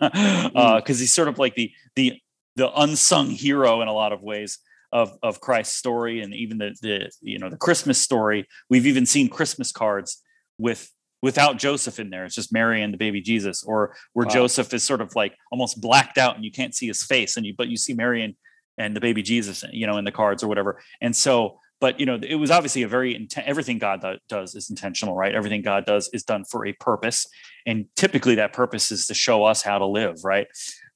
uh, 0.54 0.80
mm. 0.80 0.86
he's 0.86 1.12
sort 1.12 1.26
of 1.26 1.36
like 1.36 1.56
the 1.56 1.72
the 1.96 2.14
the 2.54 2.70
unsung 2.80 3.28
hero 3.28 3.82
in 3.82 3.88
a 3.88 3.92
lot 3.92 4.12
of 4.12 4.22
ways 4.22 4.58
of 4.92 5.18
of 5.20 5.40
christ's 5.40 5.76
story 5.76 6.20
and 6.20 6.32
even 6.32 6.58
the 6.58 6.76
the 6.82 7.10
you 7.20 7.40
know 7.40 7.50
the 7.50 7.56
christmas 7.56 8.00
story 8.00 8.46
we've 8.70 8.86
even 8.86 9.04
seen 9.04 9.28
christmas 9.28 9.72
cards 9.72 10.22
with 10.58 10.88
without 11.22 11.58
joseph 11.58 11.98
in 11.98 12.08
there 12.08 12.24
it's 12.24 12.36
just 12.36 12.52
mary 12.52 12.80
and 12.80 12.94
the 12.94 12.98
baby 12.98 13.20
jesus 13.20 13.64
or 13.64 13.96
where 14.12 14.26
wow. 14.26 14.32
joseph 14.32 14.72
is 14.72 14.84
sort 14.84 15.00
of 15.00 15.12
like 15.16 15.34
almost 15.50 15.80
blacked 15.80 16.18
out 16.18 16.36
and 16.36 16.44
you 16.44 16.52
can't 16.52 16.72
see 16.72 16.86
his 16.86 17.02
face 17.02 17.36
and 17.36 17.44
you 17.44 17.52
but 17.58 17.66
you 17.66 17.76
see 17.76 17.94
mary 17.94 18.22
and 18.22 18.36
and 18.78 18.94
the 18.94 19.00
baby 19.00 19.22
jesus 19.22 19.64
you 19.72 19.88
know 19.88 19.96
in 19.96 20.04
the 20.04 20.12
cards 20.12 20.44
or 20.44 20.46
whatever 20.46 20.80
and 21.00 21.16
so 21.16 21.58
but 21.80 22.00
you 22.00 22.06
know 22.06 22.18
it 22.22 22.36
was 22.36 22.50
obviously 22.50 22.82
a 22.82 22.88
very 22.88 23.14
inten- 23.14 23.44
everything 23.44 23.78
god 23.78 24.04
does 24.28 24.54
is 24.54 24.70
intentional 24.70 25.14
right? 25.14 25.34
Everything 25.34 25.62
god 25.62 25.86
does 25.86 26.08
is 26.12 26.22
done 26.22 26.44
for 26.44 26.66
a 26.66 26.72
purpose 26.74 27.26
and 27.66 27.86
typically 27.96 28.36
that 28.36 28.52
purpose 28.52 28.90
is 28.90 29.06
to 29.06 29.14
show 29.14 29.44
us 29.44 29.62
how 29.62 29.78
to 29.78 29.86
live 29.86 30.24
right? 30.24 30.46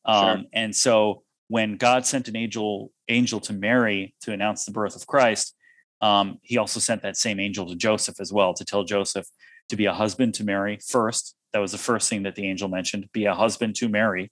Sure. 0.06 0.14
um, 0.14 0.46
and 0.52 0.74
so 0.74 1.22
when 1.48 1.76
god 1.76 2.06
sent 2.06 2.28
an 2.28 2.36
angel 2.36 2.92
angel 3.08 3.40
to 3.40 3.52
mary 3.52 4.14
to 4.22 4.32
announce 4.32 4.64
the 4.64 4.72
birth 4.72 4.96
of 4.96 5.06
christ 5.06 5.54
um, 6.00 6.38
he 6.42 6.56
also 6.56 6.80
sent 6.80 7.02
that 7.02 7.16
same 7.16 7.38
angel 7.38 7.66
to 7.66 7.74
joseph 7.74 8.20
as 8.20 8.32
well 8.32 8.54
to 8.54 8.64
tell 8.64 8.84
joseph 8.84 9.26
to 9.68 9.76
be 9.76 9.86
a 9.86 9.92
husband 9.92 10.34
to 10.34 10.44
mary 10.44 10.78
first. 10.86 11.36
That 11.52 11.58
was 11.58 11.72
the 11.72 11.78
first 11.78 12.08
thing 12.08 12.22
that 12.22 12.36
the 12.36 12.48
angel 12.48 12.68
mentioned 12.68 13.08
be 13.12 13.24
a 13.24 13.34
husband 13.34 13.74
to 13.76 13.88
mary 13.88 14.30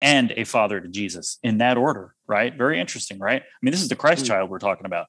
and 0.00 0.32
a 0.36 0.44
father 0.44 0.80
to 0.80 0.88
jesus 0.88 1.38
in 1.42 1.58
that 1.58 1.76
order 1.76 2.14
right? 2.26 2.56
Very 2.56 2.80
interesting 2.80 3.18
right? 3.18 3.42
I 3.42 3.58
mean 3.62 3.72
this 3.72 3.82
is 3.82 3.88
the 3.88 3.96
christ 3.96 4.22
hmm. 4.22 4.28
child 4.28 4.50
we're 4.50 4.58
talking 4.58 4.86
about 4.86 5.06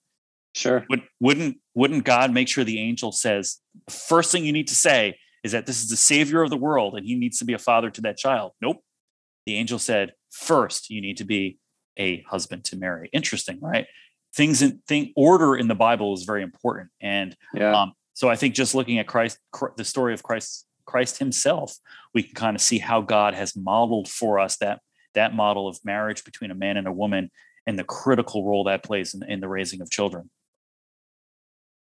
Sure. 0.55 0.85
Would, 0.89 1.03
wouldn't 1.19 1.57
wouldn't 1.73 2.05
God 2.05 2.33
make 2.33 2.47
sure 2.47 2.63
the 2.63 2.79
angel 2.79 3.11
says 3.11 3.59
the 3.87 3.93
first 3.93 4.31
thing 4.31 4.45
you 4.45 4.53
need 4.53 4.69
to 4.69 4.75
say 4.75 5.17
is 5.43 5.51
that 5.51 5.65
this 5.65 5.83
is 5.83 5.89
the 5.89 5.97
savior 5.97 6.41
of 6.41 6.49
the 6.49 6.57
world 6.57 6.95
and 6.95 7.05
he 7.05 7.13
needs 7.13 7.39
to 7.39 7.45
be 7.45 7.53
a 7.53 7.59
father 7.59 7.89
to 7.89 8.01
that 8.01 8.17
child? 8.17 8.53
Nope. 8.61 8.81
The 9.45 9.57
angel 9.57 9.79
said, 9.79 10.13
first 10.31 10.89
you 10.89 11.01
need 11.01 11.17
to 11.17 11.25
be 11.25 11.59
a 11.97 12.21
husband 12.21 12.63
to 12.65 12.77
Mary. 12.77 13.09
Interesting, 13.11 13.59
right? 13.61 13.85
Things 14.33 14.61
in 14.61 14.81
thing 14.87 15.11
order 15.17 15.57
in 15.57 15.67
the 15.67 15.75
Bible 15.75 16.13
is 16.13 16.23
very 16.23 16.41
important. 16.41 16.89
And 17.01 17.35
yeah. 17.53 17.73
um, 17.81 17.93
so 18.13 18.29
I 18.29 18.37
think 18.37 18.55
just 18.55 18.75
looking 18.75 18.97
at 18.97 19.07
Christ, 19.07 19.37
the 19.75 19.83
story 19.83 20.13
of 20.13 20.23
Christ, 20.23 20.65
Christ 20.85 21.17
himself, 21.17 21.75
we 22.13 22.23
can 22.23 22.33
kind 22.33 22.55
of 22.55 22.61
see 22.61 22.79
how 22.79 23.01
God 23.01 23.33
has 23.33 23.57
modeled 23.57 24.07
for 24.07 24.39
us 24.39 24.55
that 24.57 24.79
that 25.15 25.35
model 25.35 25.67
of 25.67 25.79
marriage 25.83 26.23
between 26.23 26.51
a 26.51 26.55
man 26.55 26.77
and 26.77 26.87
a 26.87 26.93
woman 26.93 27.29
and 27.67 27.77
the 27.77 27.83
critical 27.83 28.45
role 28.47 28.63
that 28.65 28.83
plays 28.83 29.13
in, 29.13 29.23
in 29.29 29.41
the 29.41 29.47
raising 29.49 29.81
of 29.81 29.89
children. 29.89 30.29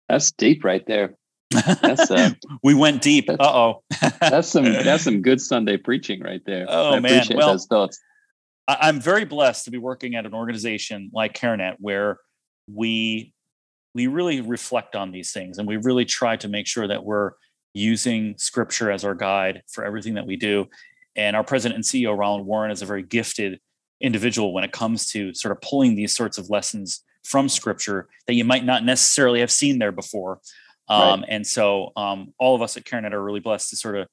That's 0.09 0.31
deep 0.31 0.63
right 0.63 0.85
there. 0.85 1.15
That's 1.51 2.11
uh, 2.11 2.31
we 2.63 2.73
went 2.73 3.01
deep. 3.01 3.29
Uh 3.29 3.37
oh. 3.39 3.83
that's 4.19 4.47
some 4.47 4.63
that's 4.83 5.03
some 5.03 5.21
good 5.21 5.41
Sunday 5.41 5.77
preaching 5.77 6.21
right 6.21 6.41
there. 6.45 6.65
Oh 6.67 6.95
I 6.95 6.99
man, 6.99 7.25
well, 7.33 7.51
those 7.51 7.65
thoughts. 7.65 7.99
I, 8.67 8.89
am 8.89 8.99
very 8.99 9.25
blessed 9.25 9.65
to 9.65 9.71
be 9.71 9.77
working 9.77 10.15
at 10.15 10.25
an 10.25 10.33
organization 10.33 11.11
like 11.13 11.37
CareNet 11.37 11.75
where 11.79 12.19
we 12.71 13.33
we 13.93 14.07
really 14.07 14.41
reflect 14.41 14.95
on 14.95 15.11
these 15.11 15.31
things 15.31 15.57
and 15.57 15.67
we 15.67 15.77
really 15.77 16.05
try 16.05 16.35
to 16.37 16.47
make 16.47 16.67
sure 16.67 16.87
that 16.87 17.03
we're 17.03 17.31
using 17.73 18.35
scripture 18.37 18.91
as 18.91 19.03
our 19.03 19.13
guide 19.13 19.61
for 19.67 19.85
everything 19.85 20.15
that 20.15 20.25
we 20.25 20.35
do. 20.35 20.65
And 21.15 21.35
our 21.35 21.43
president 21.43 21.75
and 21.75 21.83
CEO, 21.83 22.17
Roland 22.17 22.45
Warren, 22.45 22.71
is 22.71 22.81
a 22.81 22.85
very 22.85 23.03
gifted 23.03 23.59
individual 24.01 24.53
when 24.53 24.63
it 24.63 24.71
comes 24.71 25.07
to 25.11 25.33
sort 25.33 25.51
of 25.51 25.61
pulling 25.61 25.95
these 25.95 26.13
sorts 26.13 26.37
of 26.37 26.49
lessons 26.49 27.03
from 27.25 27.49
scripture 27.49 28.07
that 28.27 28.33
you 28.33 28.45
might 28.45 28.65
not 28.65 28.83
necessarily 28.83 29.39
have 29.39 29.51
seen 29.51 29.79
there 29.79 29.91
before. 29.91 30.39
Um, 30.87 31.21
right. 31.21 31.29
And 31.29 31.47
so 31.47 31.91
um, 31.95 32.33
all 32.39 32.55
of 32.55 32.61
us 32.61 32.77
at 32.77 32.83
CareNet 32.83 33.13
are 33.13 33.23
really 33.23 33.39
blessed 33.39 33.69
to 33.71 33.75
sort 33.75 33.97
of 33.97 34.07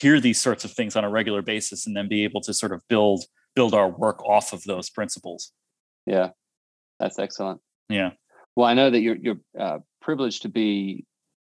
hear 0.00 0.20
these 0.20 0.40
sorts 0.40 0.64
of 0.64 0.72
things 0.72 0.96
on 0.96 1.04
a 1.04 1.10
regular 1.10 1.42
basis 1.42 1.86
and 1.86 1.96
then 1.96 2.08
be 2.08 2.24
able 2.24 2.40
to 2.42 2.54
sort 2.54 2.72
of 2.72 2.82
build 2.88 3.24
build 3.54 3.74
our 3.74 3.88
work 3.88 4.22
off 4.24 4.52
of 4.52 4.62
those 4.64 4.90
principles. 4.90 5.52
Yeah, 6.06 6.30
that's 6.98 7.18
excellent. 7.18 7.60
Yeah. 7.88 8.10
Well, 8.56 8.66
I 8.66 8.74
know 8.74 8.90
that 8.90 9.00
you're 9.00 9.16
you're 9.16 9.40
uh, 9.58 9.78
privileged 10.00 10.42
to 10.42 10.48
be 10.48 11.04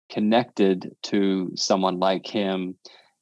connected 0.10 0.96
to 1.04 1.52
someone 1.56 2.00
like 2.00 2.28
him, 2.28 2.76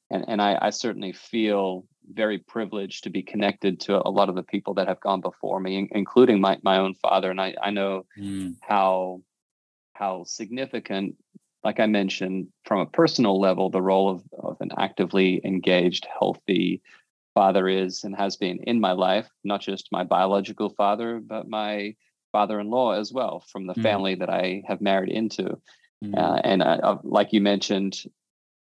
and 0.10 0.25
and 0.27 0.41
I, 0.41 0.58
I 0.62 0.69
certainly 0.69 1.13
feel 1.13 1.86
very 2.13 2.38
privileged 2.38 3.04
to 3.04 3.10
be 3.10 3.21
connected 3.21 3.80
to 3.82 4.02
a 4.06 4.10
lot 4.10 4.30
of 4.30 4.36
the 4.36 4.43
people 4.43 4.74
that 4.76 4.88
have 4.88 5.00
gone 5.00 5.21
before 5.21 5.60
me, 5.60 5.89
including 5.91 6.41
my, 6.41 6.58
my 6.63 6.78
own 6.78 6.93
father. 6.95 7.32
And 7.32 7.41
I, 7.41 7.56
I 7.62 7.71
know 7.71 8.06
mm. 8.17 8.56
how 8.62 9.21
how 9.93 10.24
significant, 10.24 11.15
like 11.63 11.80
I 11.80 11.86
mentioned, 11.86 12.47
from 12.65 12.80
a 12.80 12.86
personal 12.88 13.39
level, 13.39 13.69
the 13.69 13.82
role 13.82 14.10
of, 14.10 14.24
of 14.39 14.58
an 14.62 14.71
actively 14.78 15.41
engaged, 15.43 16.08
healthy 16.19 16.82
father 17.34 17.67
is 17.67 18.04
and 18.04 18.15
has 18.15 18.36
been 18.36 18.60
in 18.63 18.80
my 18.80 18.93
life, 18.93 19.30
not 19.43 19.62
just 19.62 19.91
my 19.91 20.04
biological 20.04 20.69
father, 20.69 21.19
but 21.19 21.47
my 21.47 21.95
father-in-law 22.32 22.93
as 22.93 23.12
well 23.13 23.43
from 23.52 23.67
the 23.67 23.74
mm. 23.74 23.84
family 23.84 24.15
that 24.15 24.30
I 24.30 24.63
have 24.67 24.82
married 24.82 25.12
into. 25.12 25.58
Mm. 26.04 26.17
Uh, 26.17 26.41
and 26.43 26.63
uh, 26.63 26.97
like 27.04 27.32
you 27.32 27.41
mentioned 27.41 28.04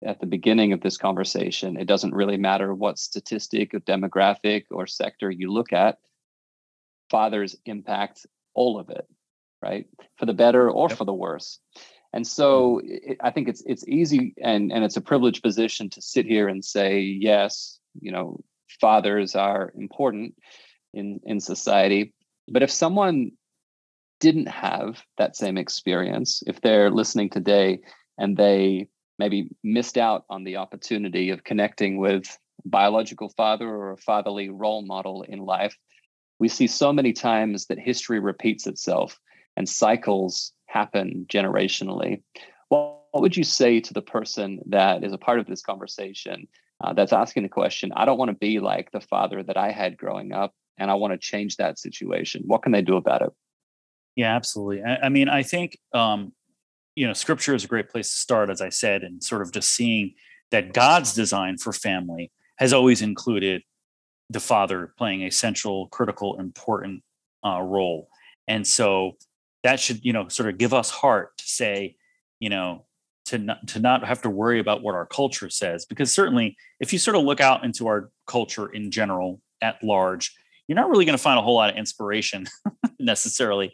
at 0.03 0.19
the 0.19 0.25
beginning 0.25 0.73
of 0.73 0.81
this 0.81 0.97
conversation, 0.97 1.77
it 1.77 1.85
doesn't 1.85 2.13
really 2.13 2.37
matter 2.37 2.73
what 2.73 2.97
statistic 2.97 3.73
or 3.73 3.79
demographic 3.79 4.65
or 4.71 4.87
sector 4.87 5.29
you 5.29 5.51
look 5.51 5.73
at. 5.73 5.97
Fathers 7.09 7.55
impact 7.65 8.25
all 8.53 8.79
of 8.79 8.89
it, 8.89 9.05
right? 9.61 9.87
For 10.17 10.25
the 10.25 10.33
better 10.33 10.69
or 10.69 10.89
yep. 10.89 10.97
for 10.97 11.05
the 11.05 11.13
worse. 11.13 11.59
And 12.13 12.25
so 12.25 12.81
it, 12.83 13.17
I 13.21 13.31
think 13.31 13.47
it's 13.47 13.61
it's 13.65 13.87
easy 13.87 14.33
and 14.41 14.71
and 14.71 14.83
it's 14.83 14.97
a 14.97 15.01
privileged 15.01 15.43
position 15.43 15.89
to 15.91 16.01
sit 16.01 16.25
here 16.25 16.47
and 16.47 16.63
say 16.63 17.01
yes, 17.01 17.79
you 17.99 18.11
know, 18.11 18.39
fathers 18.79 19.35
are 19.35 19.73
important 19.77 20.35
in 20.93 21.19
in 21.23 21.39
society. 21.39 22.13
But 22.47 22.63
if 22.63 22.71
someone 22.71 23.31
didn't 24.19 24.47
have 24.47 25.03
that 25.17 25.35
same 25.35 25.57
experience, 25.57 26.41
if 26.47 26.61
they're 26.61 26.89
listening 26.89 27.29
today 27.29 27.79
and 28.17 28.35
they 28.35 28.87
maybe 29.19 29.49
missed 29.63 29.97
out 29.97 30.25
on 30.29 30.43
the 30.43 30.55
opportunity 30.55 31.29
of 31.29 31.43
connecting 31.43 31.97
with 31.97 32.37
biological 32.65 33.29
father 33.29 33.67
or 33.67 33.91
a 33.91 33.97
fatherly 33.97 34.49
role 34.49 34.81
model 34.81 35.23
in 35.23 35.39
life, 35.39 35.77
we 36.39 36.47
see 36.47 36.67
so 36.67 36.91
many 36.91 37.13
times 37.13 37.67
that 37.67 37.77
history 37.77 38.19
repeats 38.19 38.65
itself 38.65 39.19
and 39.55 39.67
cycles 39.67 40.53
happen 40.67 41.25
generationally. 41.27 42.21
What 42.69 42.95
would 43.13 43.35
you 43.35 43.43
say 43.43 43.81
to 43.81 43.93
the 43.93 44.01
person 44.01 44.59
that 44.67 45.03
is 45.03 45.13
a 45.13 45.17
part 45.17 45.39
of 45.39 45.47
this 45.47 45.61
conversation 45.61 46.47
uh, 46.81 46.93
that's 46.93 47.11
asking 47.11 47.43
the 47.43 47.49
question, 47.49 47.91
I 47.95 48.05
don't 48.05 48.17
want 48.17 48.29
to 48.29 48.37
be 48.37 48.59
like 48.59 48.91
the 48.91 49.01
father 49.01 49.43
that 49.43 49.57
I 49.57 49.71
had 49.71 49.97
growing 49.97 50.31
up, 50.31 50.53
and 50.77 50.89
I 50.89 50.93
want 50.93 51.11
to 51.11 51.17
change 51.17 51.57
that 51.57 51.77
situation? 51.77 52.43
What 52.45 52.61
can 52.63 52.71
they 52.71 52.81
do 52.81 52.95
about 52.95 53.21
it? 53.21 53.33
Yeah, 54.15 54.33
absolutely. 54.33 54.81
I, 54.83 55.07
I 55.07 55.09
mean, 55.09 55.27
I 55.27 55.43
think 55.43 55.77
um, 55.93 56.31
you 56.99 57.07
know, 57.07 57.13
scripture 57.13 57.55
is 57.55 57.63
a 57.63 57.67
great 57.67 57.87
place 57.87 58.09
to 58.09 58.17
start, 58.17 58.49
as 58.49 58.59
I 58.59 58.67
said, 58.67 59.03
and 59.03 59.23
sort 59.23 59.41
of 59.41 59.53
just 59.53 59.73
seeing 59.73 60.15
that 60.51 60.73
God's 60.73 61.13
design 61.13 61.57
for 61.57 61.71
family 61.71 62.29
has 62.57 62.73
always 62.73 63.01
included 63.01 63.61
the 64.29 64.41
father 64.41 64.93
playing 64.97 65.23
a 65.23 65.31
central, 65.31 65.87
critical, 65.87 66.37
important 66.37 67.01
uh, 67.45 67.61
role, 67.61 68.09
and 68.49 68.67
so 68.67 69.13
that 69.63 69.79
should 69.79 70.03
you 70.03 70.11
know 70.11 70.27
sort 70.27 70.49
of 70.49 70.57
give 70.57 70.73
us 70.73 70.89
heart 70.89 71.37
to 71.37 71.45
say, 71.45 71.95
you 72.41 72.49
know, 72.49 72.85
to 73.27 73.37
not 73.37 73.65
to 73.69 73.79
not 73.79 74.05
have 74.05 74.21
to 74.23 74.29
worry 74.29 74.59
about 74.59 74.83
what 74.83 74.93
our 74.93 75.05
culture 75.05 75.49
says, 75.49 75.85
because 75.85 76.13
certainly 76.13 76.57
if 76.81 76.91
you 76.91 76.99
sort 76.99 77.15
of 77.15 77.23
look 77.23 77.39
out 77.39 77.63
into 77.63 77.87
our 77.87 78.11
culture 78.27 78.67
in 78.67 78.91
general 78.91 79.39
at 79.61 79.81
large, 79.81 80.35
you're 80.67 80.75
not 80.75 80.89
really 80.89 81.05
going 81.05 81.17
to 81.17 81.23
find 81.23 81.39
a 81.39 81.41
whole 81.41 81.55
lot 81.55 81.69
of 81.69 81.77
inspiration 81.77 82.45
necessarily 82.99 83.69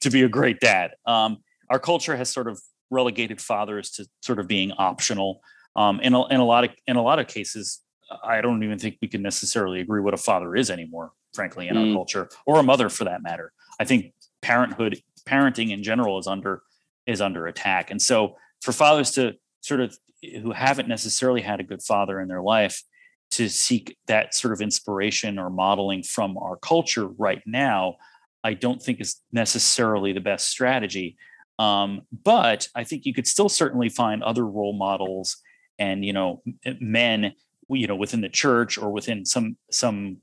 to 0.00 0.10
be 0.10 0.22
a 0.22 0.28
great 0.28 0.60
dad. 0.60 0.92
Um, 1.06 1.38
our 1.70 1.78
culture 1.78 2.16
has 2.16 2.30
sort 2.30 2.48
of 2.48 2.60
relegated 2.90 3.40
fathers 3.40 3.90
to 3.92 4.06
sort 4.22 4.38
of 4.38 4.46
being 4.46 4.72
optional. 4.72 5.40
Um, 5.76 6.00
in, 6.00 6.14
a, 6.14 6.26
in 6.26 6.40
a 6.40 6.44
lot 6.44 6.64
of 6.64 6.70
in 6.86 6.96
a 6.96 7.02
lot 7.02 7.18
of 7.18 7.26
cases, 7.28 7.80
I 8.24 8.40
don't 8.40 8.62
even 8.62 8.78
think 8.78 8.96
we 9.00 9.08
can 9.08 9.22
necessarily 9.22 9.80
agree 9.80 10.00
what 10.00 10.14
a 10.14 10.18
father 10.18 10.56
is 10.56 10.70
anymore. 10.70 11.12
Frankly, 11.34 11.68
in 11.68 11.76
mm. 11.76 11.88
our 11.88 11.94
culture, 11.94 12.28
or 12.46 12.58
a 12.58 12.62
mother 12.62 12.88
for 12.88 13.04
that 13.04 13.22
matter, 13.22 13.52
I 13.78 13.84
think 13.84 14.12
parenthood, 14.40 15.00
parenting 15.26 15.70
in 15.70 15.82
general, 15.82 16.18
is 16.18 16.26
under 16.26 16.62
is 17.06 17.20
under 17.20 17.46
attack. 17.46 17.90
And 17.90 18.00
so, 18.00 18.36
for 18.62 18.72
fathers 18.72 19.10
to 19.12 19.34
sort 19.60 19.80
of 19.80 19.96
who 20.42 20.52
haven't 20.52 20.88
necessarily 20.88 21.42
had 21.42 21.60
a 21.60 21.64
good 21.64 21.82
father 21.82 22.20
in 22.20 22.28
their 22.28 22.42
life 22.42 22.82
to 23.30 23.48
seek 23.48 23.96
that 24.06 24.34
sort 24.34 24.52
of 24.52 24.60
inspiration 24.60 25.38
or 25.38 25.50
modeling 25.50 26.02
from 26.02 26.36
our 26.38 26.56
culture 26.56 27.06
right 27.06 27.42
now, 27.46 27.96
I 28.42 28.54
don't 28.54 28.82
think 28.82 29.00
is 29.00 29.20
necessarily 29.32 30.12
the 30.12 30.20
best 30.20 30.48
strategy. 30.48 31.16
Um, 31.58 32.02
but 32.24 32.68
I 32.74 32.84
think 32.84 33.04
you 33.04 33.14
could 33.14 33.26
still 33.26 33.48
certainly 33.48 33.88
find 33.88 34.22
other 34.22 34.46
role 34.46 34.74
models 34.74 35.36
and 35.78 36.04
you 36.04 36.12
know 36.12 36.42
men 36.80 37.34
you 37.68 37.86
know 37.86 37.96
within 37.96 38.20
the 38.20 38.28
church 38.28 38.78
or 38.78 38.90
within 38.90 39.24
some 39.24 39.56
some 39.70 40.18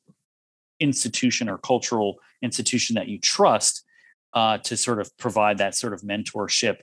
institution 0.80 1.50
or 1.50 1.58
cultural 1.58 2.15
institution 2.41 2.95
that 2.95 3.08
you 3.08 3.19
trust 3.19 3.84
uh, 4.34 4.58
to 4.60 4.76
sort 4.76 5.00
of 5.00 5.15
provide 5.17 5.58
that 5.58 5.76
sort 5.76 5.93
of 5.93 6.02
mentorship, 6.02 6.78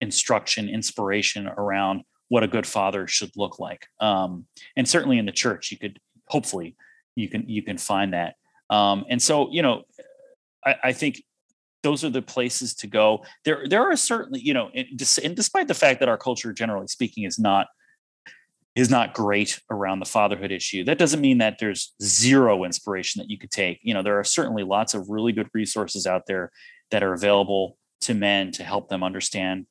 instruction, 0.00 0.68
inspiration 0.68 1.46
around 1.46 2.02
what 2.28 2.42
a 2.42 2.48
good 2.48 2.66
father 2.66 3.06
should 3.06 3.30
look 3.36 3.60
like. 3.60 3.86
Um, 4.00 4.46
and 4.76 4.88
certainly 4.88 5.18
in 5.18 5.26
the 5.26 5.32
church, 5.32 5.70
you 5.70 5.78
could 5.78 6.00
hopefully 6.28 6.74
you 7.14 7.28
can 7.28 7.48
you 7.48 7.62
can 7.62 7.78
find 7.78 8.12
that. 8.12 8.34
Um, 8.68 9.04
and 9.08 9.22
so 9.22 9.48
you 9.52 9.62
know, 9.62 9.84
I, 10.64 10.74
I, 10.84 10.92
think 10.92 11.22
those 11.82 12.04
are 12.04 12.10
the 12.10 12.22
places 12.22 12.74
to 12.76 12.86
go. 12.86 13.24
There 13.44 13.66
there 13.68 13.82
are 13.82 13.96
certainly 13.96 14.40
you 14.40 14.54
know, 14.54 14.70
and, 14.74 14.86
despite 14.96 15.68
the 15.68 15.74
fact 15.74 16.00
that 16.00 16.08
our 16.08 16.18
culture, 16.18 16.52
generally 16.52 16.88
speaking, 16.88 17.24
is 17.24 17.38
not 17.38 17.68
is 18.76 18.90
not 18.90 19.14
great 19.14 19.60
around 19.70 20.00
the 20.00 20.06
fatherhood 20.06 20.52
issue. 20.52 20.84
That 20.84 20.98
doesn't 20.98 21.22
mean 21.22 21.38
that 21.38 21.56
there's 21.58 21.94
zero 22.02 22.62
inspiration 22.64 23.20
that 23.20 23.30
you 23.30 23.38
could 23.38 23.50
take. 23.50 23.80
You 23.82 23.94
know, 23.94 24.02
there 24.02 24.18
are 24.18 24.24
certainly 24.24 24.64
lots 24.64 24.92
of 24.92 25.08
really 25.08 25.32
good 25.32 25.48
resources 25.54 26.06
out 26.06 26.26
there 26.26 26.52
that 26.90 27.02
are 27.02 27.14
available 27.14 27.78
to 28.02 28.14
men 28.14 28.52
to 28.52 28.62
help 28.62 28.90
them 28.90 29.02
understand 29.02 29.66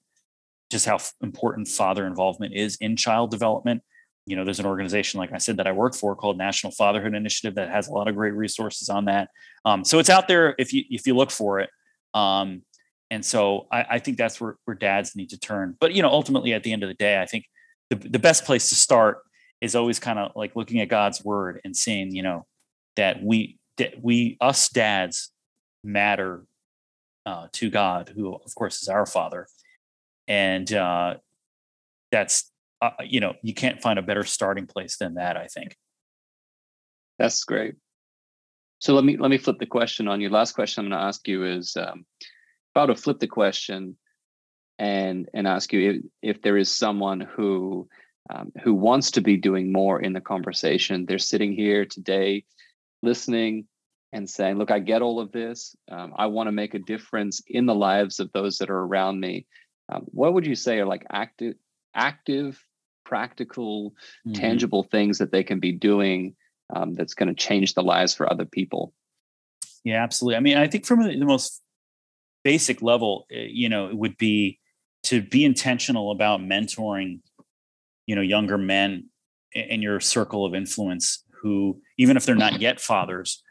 just 0.72 0.88
how 0.88 0.98
important 1.22 1.68
father 1.68 2.08
involvement 2.08 2.56
is 2.56 2.78
in 2.82 2.96
child 2.96 3.30
development. 3.30 3.84
You 4.26 4.36
know, 4.36 4.44
there's 4.44 4.60
an 4.60 4.66
organization, 4.66 5.20
like 5.20 5.32
I 5.32 5.38
said, 5.38 5.58
that 5.58 5.68
I 5.68 5.72
work 5.72 5.94
for 5.94 6.16
called 6.16 6.40
National 6.40 6.72
Fatherhood 6.72 7.14
Initiative 7.14 7.54
that 7.56 7.70
has 7.70 7.88
a 7.88 7.92
lot 7.92 8.08
of 8.08 8.16
great 8.16 8.34
resources 8.34 8.90
on 8.90 9.06
that. 9.06 9.30
Um, 9.66 9.86
so 9.86 10.00
it's 10.00 10.10
out 10.10 10.28
there 10.28 10.56
if 10.58 10.74
you 10.74 10.84
if 10.90 11.06
you 11.06 11.16
look 11.16 11.30
for 11.30 11.60
it. 11.60 11.70
Um, 12.16 12.64
and 13.12 13.24
so 13.24 13.68
I, 13.72 13.86
I, 13.92 14.00
think 14.00 14.18
that's 14.18 14.42
where, 14.42 14.56
where 14.66 14.76
dads 14.76 15.16
need 15.16 15.30
to 15.30 15.40
turn. 15.40 15.76
But 15.80 15.94
you 15.94 16.02
know, 16.02 16.10
ultimately, 16.10 16.54
at 16.54 16.64
the 16.64 16.74
end 16.74 16.82
of 16.82 16.90
the 16.90 16.96
day, 16.96 17.22
I 17.22 17.26
think 17.26 17.46
the, 17.90 17.98
the 17.98 18.20
best 18.20 18.46
place 18.46 18.70
to 18.70 18.76
start 18.76 19.20
is 19.62 19.76
always 19.76 20.00
kind 20.00 20.18
of 20.18 20.32
like 20.36 20.56
looking 20.56 20.80
at 20.80 20.88
God's 20.88 21.24
word 21.24 21.60
and 21.64 21.76
seeing, 21.76 22.16
you 22.16 22.24
know, 22.24 22.46
that 22.96 23.22
we 23.22 23.60
that 23.78 24.02
we 24.02 24.38
us 24.40 24.70
dads 24.70 25.32
matter 25.84 26.46
uh, 27.26 27.48
to 27.54 27.70
God, 27.70 28.12
who 28.16 28.34
of 28.34 28.56
course 28.56 28.82
is 28.82 28.88
our 28.88 29.06
Father, 29.06 29.48
and 30.28 30.72
uh, 30.74 31.16
that's 32.12 32.50
uh, 32.82 32.92
you 33.04 33.20
know 33.20 33.34
you 33.44 33.54
can't 33.54 33.82
find 33.82 34.00
a 34.00 34.02
better 34.02 34.24
starting 34.24 34.68
place 34.68 34.98
than 34.98 35.16
that 35.16 35.38
i 35.38 35.48
think. 35.48 35.76
That's 37.20 37.44
great 37.44 37.76
so 38.86 38.94
let 38.94 39.04
me 39.04 39.18
let 39.18 39.32
me 39.32 39.40
flip 39.40 39.58
the 39.58 39.66
question 39.66 40.08
on 40.08 40.22
you. 40.22 40.30
Last 40.30 40.52
question 40.52 40.86
i'm 40.86 40.92
going 40.92 41.02
to 41.02 41.08
ask 41.08 41.28
you 41.28 41.44
is 41.44 41.76
um, 41.76 42.06
about 42.76 42.86
to 42.86 42.96
flip 42.96 43.18
the 43.18 43.26
question 43.26 43.98
and 44.78 45.28
and 45.34 45.48
ask 45.48 45.74
you 45.74 45.90
if, 46.22 46.36
if 46.36 46.42
there 46.44 46.56
is 46.56 46.70
someone 46.70 47.20
who 47.20 47.90
um, 48.30 48.52
who 48.64 48.76
wants 48.76 49.10
to 49.12 49.22
be 49.22 49.38
doing 49.38 49.72
more 49.72 50.00
in 50.00 50.14
the 50.14 50.22
conversation 50.22 51.08
they're 51.08 51.18
sitting 51.18 51.52
here 51.52 51.84
today 51.84 52.44
listening 53.02 53.66
and 54.14 54.30
saying 54.30 54.60
look 54.60 54.70
i 54.70 54.78
get 54.78 55.02
all 55.02 55.20
of 55.20 55.32
this. 55.32 55.76
Um, 55.90 56.14
i 56.16 56.28
want 56.28 56.46
to 56.46 56.52
make 56.52 56.76
a 56.76 56.86
difference 56.94 57.42
in 57.48 57.66
the 57.66 57.74
lives 57.74 58.20
of 58.20 58.32
those 58.34 58.60
that 58.60 58.70
are 58.70 58.86
around 58.86 59.20
me. 59.20 59.48
Um, 59.92 60.04
what 60.12 60.36
would 60.36 60.46
you 60.46 60.56
say 60.56 60.80
are 60.80 60.86
like 60.86 61.08
active, 61.10 61.56
active, 61.96 62.64
practical, 63.04 63.94
mm-hmm. 64.28 64.34
tangible 64.34 64.84
things 64.84 65.18
that 65.18 65.32
they 65.32 65.44
can 65.44 65.60
be 65.60 65.72
doing 65.72 66.36
um, 66.74 66.94
that's 66.94 67.14
going 67.14 67.30
to 67.30 67.36
change 67.36 67.74
the 67.74 67.84
lives 67.84 68.14
for 68.16 68.32
other 68.32 68.46
people? 68.46 68.94
Yeah, 69.84 70.02
absolutely. 70.04 70.38
I 70.38 70.40
mean, 70.40 70.58
I 70.58 70.68
think 70.68 70.86
from 70.86 71.04
the 71.04 71.26
most 71.26 71.62
basic 72.44 72.82
level, 72.82 73.28
eh, 73.32 73.48
you 73.50 73.70
know, 73.70 73.88
it 73.88 73.96
would 73.96 74.18
be 74.18 74.60
to 75.04 75.22
be 75.22 75.46
intentional 75.46 76.12
about 76.12 76.40
mentoring, 76.40 77.20
you 78.08 78.16
know, 78.16 78.22
younger 78.22 78.58
men 78.58 79.10
in 79.54 79.82
your 79.82 80.00
circle 80.00 80.46
of 80.46 80.56
influence 80.56 81.24
who, 81.42 81.80
even 81.98 82.18
if 82.18 82.26
they're 82.26 82.36
not 82.36 82.60
yet 82.60 82.82
fathers, 82.82 83.44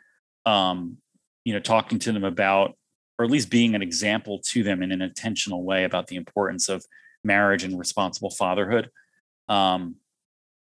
um, 0.44 0.96
you 1.44 1.53
know, 1.53 1.61
talking 1.61 1.98
to 2.00 2.12
them 2.12 2.24
about 2.24 2.77
or 3.18 3.24
at 3.24 3.31
least 3.31 3.50
being 3.50 3.74
an 3.74 3.83
example 3.83 4.40
to 4.44 4.64
them 4.64 4.83
in 4.83 4.90
an 4.90 5.00
intentional 5.00 5.62
way 5.62 5.85
about 5.85 6.09
the 6.09 6.16
importance 6.16 6.68
of 6.68 6.85
marriage 7.22 7.62
and 7.62 7.79
responsible 7.79 8.31
fatherhood 8.31 8.90
um, 9.48 9.96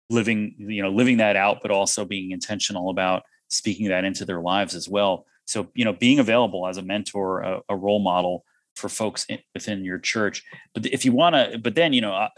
living 0.09 0.55
you 0.57 0.81
know 0.81 0.89
living 0.89 1.17
that 1.17 1.35
out 1.35 1.59
but 1.61 1.71
also 1.71 2.05
being 2.05 2.31
intentional 2.31 2.89
about 2.89 3.23
speaking 3.49 3.87
that 3.89 4.03
into 4.03 4.25
their 4.25 4.41
lives 4.41 4.75
as 4.75 4.89
well. 4.89 5.25
So 5.45 5.69
you 5.73 5.85
know 5.85 5.93
being 5.93 6.19
available 6.19 6.67
as 6.67 6.77
a 6.77 6.81
mentor 6.81 7.41
a, 7.41 7.61
a 7.69 7.75
role 7.75 7.99
model 7.99 8.45
for 8.75 8.89
folks 8.89 9.25
in, 9.29 9.39
within 9.53 9.83
your 9.83 9.99
church. 9.99 10.43
But 10.73 10.85
if 10.85 11.05
you 11.05 11.11
want 11.11 11.35
to 11.35 11.59
but 11.59 11.75
then 11.75 11.93
you 11.93 12.01
know 12.01 12.13
uh, 12.13 12.29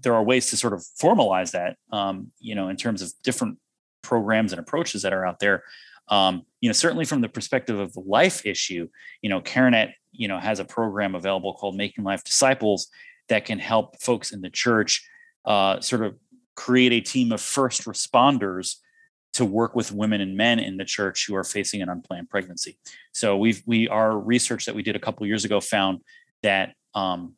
there 0.00 0.14
are 0.14 0.22
ways 0.22 0.50
to 0.50 0.56
sort 0.56 0.72
of 0.72 0.80
formalize 1.00 1.52
that 1.52 1.76
um, 1.92 2.32
you 2.38 2.54
know 2.54 2.68
in 2.68 2.76
terms 2.76 3.02
of 3.02 3.12
different 3.22 3.58
programs 4.06 4.52
and 4.52 4.60
approaches 4.60 5.02
that 5.02 5.12
are 5.12 5.26
out 5.26 5.40
there. 5.40 5.64
Um, 6.08 6.46
you 6.60 6.68
know, 6.68 6.72
certainly 6.72 7.04
from 7.04 7.20
the 7.20 7.28
perspective 7.28 7.80
of 7.80 7.92
the 7.92 8.00
life 8.00 8.46
issue, 8.46 8.88
you 9.22 9.28
know, 9.28 9.40
CareNet, 9.40 9.92
you 10.12 10.28
know, 10.28 10.38
has 10.38 10.60
a 10.60 10.64
program 10.64 11.16
available 11.16 11.54
called 11.54 11.76
Making 11.76 12.04
Life 12.04 12.22
Disciples 12.22 12.88
that 13.28 13.44
can 13.44 13.58
help 13.58 14.00
folks 14.00 14.30
in 14.30 14.40
the 14.40 14.50
church 14.50 15.04
uh, 15.44 15.80
sort 15.80 16.02
of 16.02 16.16
create 16.56 16.92
a 16.92 17.00
team 17.00 17.32
of 17.32 17.40
first 17.40 17.84
responders 17.84 18.76
to 19.34 19.44
work 19.44 19.76
with 19.76 19.92
women 19.92 20.20
and 20.20 20.36
men 20.36 20.58
in 20.58 20.78
the 20.78 20.84
church 20.84 21.26
who 21.26 21.36
are 21.36 21.44
facing 21.44 21.82
an 21.82 21.88
unplanned 21.88 22.30
pregnancy. 22.30 22.78
So 23.12 23.36
we've 23.36 23.62
we 23.66 23.88
our 23.88 24.18
research 24.18 24.64
that 24.64 24.74
we 24.74 24.82
did 24.82 24.96
a 24.96 25.00
couple 25.00 25.26
years 25.26 25.44
ago 25.44 25.60
found 25.60 26.00
that 26.42 26.74
um, 26.94 27.34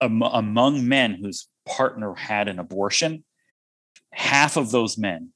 am, 0.00 0.22
among 0.22 0.88
men 0.88 1.14
whose 1.14 1.48
partner 1.66 2.14
had 2.14 2.48
an 2.48 2.58
abortion, 2.58 3.24
half 4.12 4.56
of 4.56 4.70
those 4.70 4.98
men, 4.98 5.30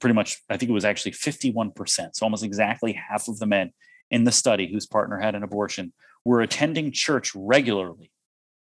pretty 0.00 0.14
much, 0.14 0.42
I 0.50 0.56
think 0.56 0.70
it 0.70 0.74
was 0.74 0.84
actually 0.84 1.12
51%, 1.12 2.10
so 2.14 2.24
almost 2.24 2.44
exactly 2.44 2.92
half 2.92 3.28
of 3.28 3.38
the 3.38 3.46
men 3.46 3.72
in 4.10 4.24
the 4.24 4.32
study 4.32 4.70
whose 4.70 4.86
partner 4.86 5.18
had 5.18 5.34
an 5.34 5.42
abortion 5.42 5.92
were 6.24 6.40
attending 6.40 6.90
church 6.92 7.32
regularly, 7.34 8.10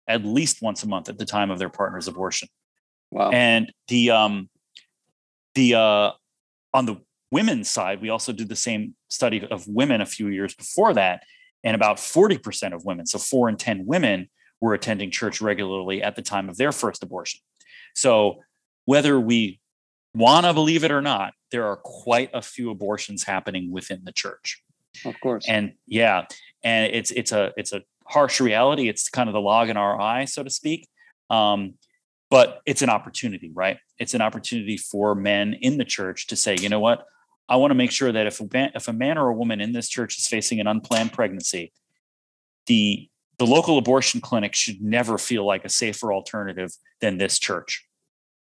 at 0.07 0.25
least 0.25 0.61
once 0.61 0.83
a 0.83 0.87
month 0.87 1.09
at 1.09 1.17
the 1.17 1.25
time 1.25 1.51
of 1.51 1.59
their 1.59 1.69
partner's 1.69 2.07
abortion. 2.07 2.49
Wow. 3.11 3.29
And 3.31 3.71
the 3.87 4.11
um 4.11 4.49
the 5.55 5.75
uh 5.75 6.11
on 6.73 6.85
the 6.85 6.97
women's 7.31 7.69
side, 7.69 8.01
we 8.01 8.09
also 8.09 8.31
did 8.31 8.49
the 8.49 8.55
same 8.55 8.95
study 9.09 9.45
of 9.49 9.67
women 9.67 10.01
a 10.01 10.05
few 10.05 10.27
years 10.27 10.53
before 10.53 10.93
that, 10.93 11.23
and 11.63 11.75
about 11.75 11.97
40% 11.97 12.73
of 12.73 12.85
women, 12.85 13.05
so 13.05 13.17
four 13.19 13.49
in 13.49 13.57
10 13.57 13.85
women, 13.85 14.29
were 14.59 14.73
attending 14.73 15.09
church 15.11 15.41
regularly 15.41 16.03
at 16.03 16.15
the 16.15 16.21
time 16.21 16.49
of 16.49 16.57
their 16.57 16.71
first 16.71 17.03
abortion. 17.03 17.39
So, 17.95 18.41
whether 18.85 19.19
we 19.19 19.59
want 20.13 20.45
to 20.45 20.53
believe 20.53 20.83
it 20.83 20.91
or 20.91 21.01
not, 21.01 21.33
there 21.51 21.65
are 21.65 21.77
quite 21.77 22.29
a 22.33 22.41
few 22.41 22.69
abortions 22.69 23.23
happening 23.23 23.71
within 23.71 24.01
the 24.03 24.11
church. 24.11 24.61
Of 25.05 25.19
course. 25.19 25.45
And 25.47 25.73
yeah, 25.87 26.25
and 26.63 26.93
it's 26.93 27.11
it's 27.11 27.31
a 27.31 27.51
it's 27.57 27.73
a 27.73 27.81
harsh 28.05 28.39
reality. 28.39 28.87
It's 28.87 29.09
kind 29.09 29.29
of 29.29 29.33
the 29.33 29.41
log 29.41 29.69
in 29.69 29.77
our 29.77 29.99
eye, 29.99 30.25
so 30.25 30.43
to 30.43 30.49
speak. 30.49 30.87
Um, 31.29 31.75
but 32.31 32.61
it's 32.65 32.81
an 32.81 32.89
opportunity, 32.89 33.51
right? 33.53 33.77
It's 33.99 34.13
an 34.13 34.21
opportunity 34.21 34.77
for 34.77 35.13
men 35.13 35.53
in 35.61 35.77
the 35.77 35.83
church 35.83 36.27
to 36.27 36.37
say, 36.37 36.55
you 36.57 36.69
know 36.69 36.79
what, 36.79 37.05
I 37.49 37.57
want 37.57 37.71
to 37.71 37.75
make 37.75 37.91
sure 37.91 38.11
that 38.11 38.25
if 38.25 38.39
a 38.39 38.47
man, 38.51 38.71
if 38.73 38.87
a 38.87 38.93
man 38.93 39.17
or 39.17 39.27
a 39.27 39.35
woman 39.35 39.59
in 39.59 39.73
this 39.73 39.89
church 39.89 40.17
is 40.17 40.25
facing 40.25 40.61
an 40.61 40.65
unplanned 40.65 41.11
pregnancy, 41.11 41.73
the 42.65 43.09
the 43.37 43.45
local 43.45 43.77
abortion 43.77 44.21
clinic 44.21 44.55
should 44.55 44.81
never 44.81 45.17
feel 45.17 45.45
like 45.45 45.65
a 45.65 45.69
safer 45.69 46.13
alternative 46.13 46.71
than 47.01 47.17
this 47.17 47.37
church. 47.37 47.85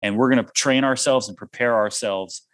And 0.02 0.16
we're 0.16 0.28
going 0.28 0.44
to 0.44 0.52
train 0.52 0.84
ourselves 0.84 1.28
and 1.28 1.36
prepare 1.36 1.74
ourselves 1.74 2.46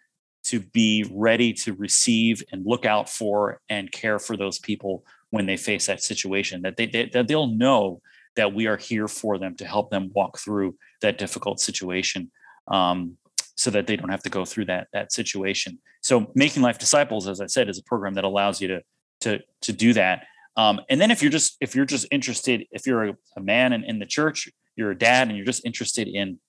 to 0.43 0.59
be 0.59 1.09
ready 1.11 1.51
to 1.53 1.73
receive 1.73 2.43
and 2.51 2.65
look 2.65 2.85
out 2.85 3.09
for 3.09 3.59
and 3.67 3.91
care 3.91 4.19
for 4.19 4.37
those 4.37 4.59
people 4.59 5.03
when 5.31 5.47
they 5.47 5.57
face 5.57 5.87
that 5.87 6.01
situation 6.01 6.61
that 6.61 6.77
they, 6.77 6.85
they 6.85 7.09
that 7.09 7.27
they'll 7.27 7.47
know 7.47 8.01
that 8.39 8.53
we 8.53 8.67
are 8.67 8.77
here 8.77 9.09
for 9.09 9.37
them 9.37 9.53
to 9.53 9.65
help 9.65 9.91
them 9.91 10.09
walk 10.15 10.39
through 10.39 10.73
that 11.01 11.17
difficult 11.17 11.59
situation 11.59 12.31
um, 12.69 13.17
so 13.57 13.69
that 13.69 13.85
they 13.85 13.97
don't 13.97 14.07
have 14.07 14.23
to 14.23 14.29
go 14.29 14.45
through 14.45 14.63
that 14.63 14.87
that 14.93 15.11
situation. 15.11 15.77
So 15.99 16.31
making 16.35 16.63
life 16.63 16.79
disciples 16.79 17.27
as 17.27 17.41
i 17.41 17.47
said 17.47 17.67
is 17.67 17.77
a 17.77 17.83
program 17.83 18.13
that 18.13 18.23
allows 18.23 18.61
you 18.61 18.69
to 18.69 18.81
to 19.23 19.39
to 19.61 19.73
do 19.73 19.91
that. 19.93 20.25
Um, 20.55 20.79
and 20.89 21.01
then 21.01 21.11
if 21.11 21.21
you're 21.21 21.35
just 21.39 21.57
if 21.59 21.75
you're 21.75 21.91
just 21.97 22.07
interested 22.11 22.65
if 22.71 22.87
you're 22.87 23.03
a, 23.09 23.13
a 23.35 23.41
man 23.41 23.73
in, 23.73 23.83
in 23.83 23.99
the 23.99 24.05
church 24.05 24.47
you're 24.77 24.91
a 24.91 24.97
dad 24.97 25.27
and 25.27 25.35
you're 25.35 25.51
just 25.53 25.65
interested 25.65 26.07
in 26.07 26.39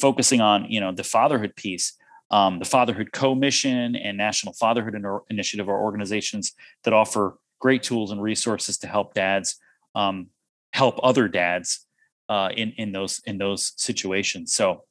focusing 0.00 0.40
on 0.40 0.64
you 0.74 0.80
know 0.80 0.92
the 0.92 1.04
fatherhood 1.04 1.54
piece 1.54 1.98
um, 2.30 2.58
the 2.58 2.70
fatherhood 2.76 3.12
co-mission 3.12 3.94
and 3.94 4.16
national 4.16 4.54
fatherhood 4.54 4.94
initiative 5.28 5.68
are 5.68 5.82
organizations 5.88 6.54
that 6.84 6.94
offer 6.94 7.36
great 7.58 7.82
tools 7.82 8.10
and 8.10 8.22
resources 8.22 8.78
to 8.78 8.86
help 8.86 9.12
dads 9.12 9.58
um, 9.94 10.28
help 10.72 10.98
other 11.02 11.28
dads 11.28 11.86
uh, 12.28 12.50
in 12.56 12.72
in 12.76 12.92
those 12.92 13.20
in 13.26 13.38
those 13.38 13.72
situations. 13.76 14.54
So 14.54 14.84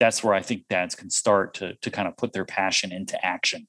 that's 0.00 0.22
where 0.22 0.34
I 0.34 0.42
think 0.42 0.68
dads 0.68 0.94
can 0.94 1.10
start 1.10 1.54
to 1.54 1.74
to 1.74 1.90
kind 1.90 2.08
of 2.08 2.16
put 2.16 2.32
their 2.32 2.44
passion 2.44 2.92
into 2.92 3.24
action. 3.24 3.66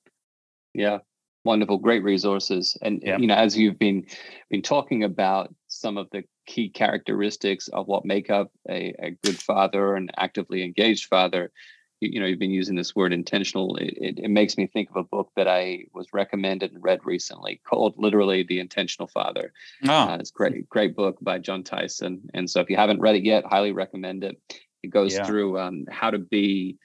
Yeah, 0.73 0.99
wonderful, 1.43 1.77
great 1.77 2.03
resources, 2.03 2.77
and 2.81 3.01
yeah. 3.03 3.17
you 3.17 3.27
know, 3.27 3.35
as 3.35 3.57
you've 3.57 3.79
been 3.79 4.05
been 4.49 4.61
talking 4.61 5.03
about 5.03 5.53
some 5.67 5.97
of 5.97 6.07
the 6.11 6.23
key 6.45 6.69
characteristics 6.69 7.67
of 7.67 7.87
what 7.87 8.05
make 8.05 8.29
up 8.29 8.51
a, 8.69 8.93
a 8.99 9.11
good 9.23 9.37
father, 9.37 9.95
an 9.95 10.09
actively 10.17 10.63
engaged 10.63 11.05
father 11.05 11.51
you 12.01 12.19
know 12.19 12.25
you've 12.25 12.39
been 12.39 12.51
using 12.51 12.75
this 12.75 12.95
word 12.95 13.13
intentional 13.13 13.75
it, 13.75 13.93
it, 13.97 14.19
it, 14.19 14.29
makes 14.29 14.57
me 14.57 14.67
think 14.67 14.89
of 14.89 14.95
a 14.95 15.03
book 15.03 15.29
that 15.35 15.47
i 15.47 15.83
was 15.93 16.07
recommended 16.13 16.71
and 16.71 16.83
read 16.83 16.99
recently 17.03 17.61
called 17.65 17.93
literally 17.97 18.43
the 18.43 18.59
intentional 18.59 19.07
father 19.07 19.51
oh. 19.87 20.09
Uh, 20.09 20.17
it's 20.19 20.31
great 20.31 20.67
great 20.69 20.95
book 20.95 21.17
by 21.21 21.37
jon 21.37 21.63
tyson 21.63 22.21
and 22.33 22.49
so 22.49 22.59
if 22.59 22.69
you 22.69 22.75
haven't 22.75 23.01
read 23.01 23.15
it 23.15 23.23
yet 23.23 23.45
highly 23.45 23.71
recommend 23.71 24.23
it 24.23 24.37
it 24.83 24.89
goes 24.89 25.13
yeah. 25.13 25.25
through 25.25 25.59
um, 25.59 25.85
how 25.89 26.09
to 26.09 26.19
be 26.19 26.77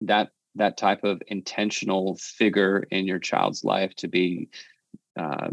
that 0.00 0.30
that 0.56 0.76
type 0.76 1.04
of 1.04 1.22
intentional 1.28 2.16
figure 2.16 2.86
in 2.90 3.06
your 3.06 3.18
child's 3.18 3.62
life 3.62 3.94
to 3.94 4.08
be 4.08 4.48
uh, 5.18 5.48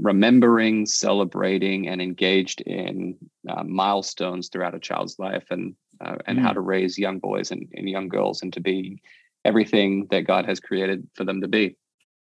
remembering, 0.00 0.86
celebrating, 0.86 1.88
and 1.88 2.02
engaged 2.02 2.60
in 2.62 3.16
uh, 3.48 3.62
milestones 3.62 4.48
throughout 4.48 4.74
a 4.74 4.80
child's 4.80 5.18
life, 5.20 5.44
and 5.50 5.76
uh, 6.00 6.16
and 6.26 6.38
mm. 6.38 6.42
how 6.42 6.52
to 6.52 6.60
raise 6.60 6.98
young 6.98 7.18
boys 7.18 7.50
and, 7.50 7.66
and, 7.74 7.88
young 7.88 8.08
girls 8.08 8.42
and 8.42 8.52
to 8.52 8.60
be 8.60 9.00
everything 9.44 10.06
that 10.10 10.22
God 10.22 10.46
has 10.46 10.60
created 10.60 11.06
for 11.14 11.24
them 11.24 11.40
to 11.40 11.48
be. 11.48 11.76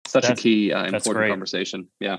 Such 0.07 0.27
that's, 0.27 0.41
a 0.41 0.43
key 0.43 0.73
uh, 0.73 0.85
important 0.85 1.15
great. 1.15 1.31
conversation. 1.31 1.89
Yeah, 2.01 2.19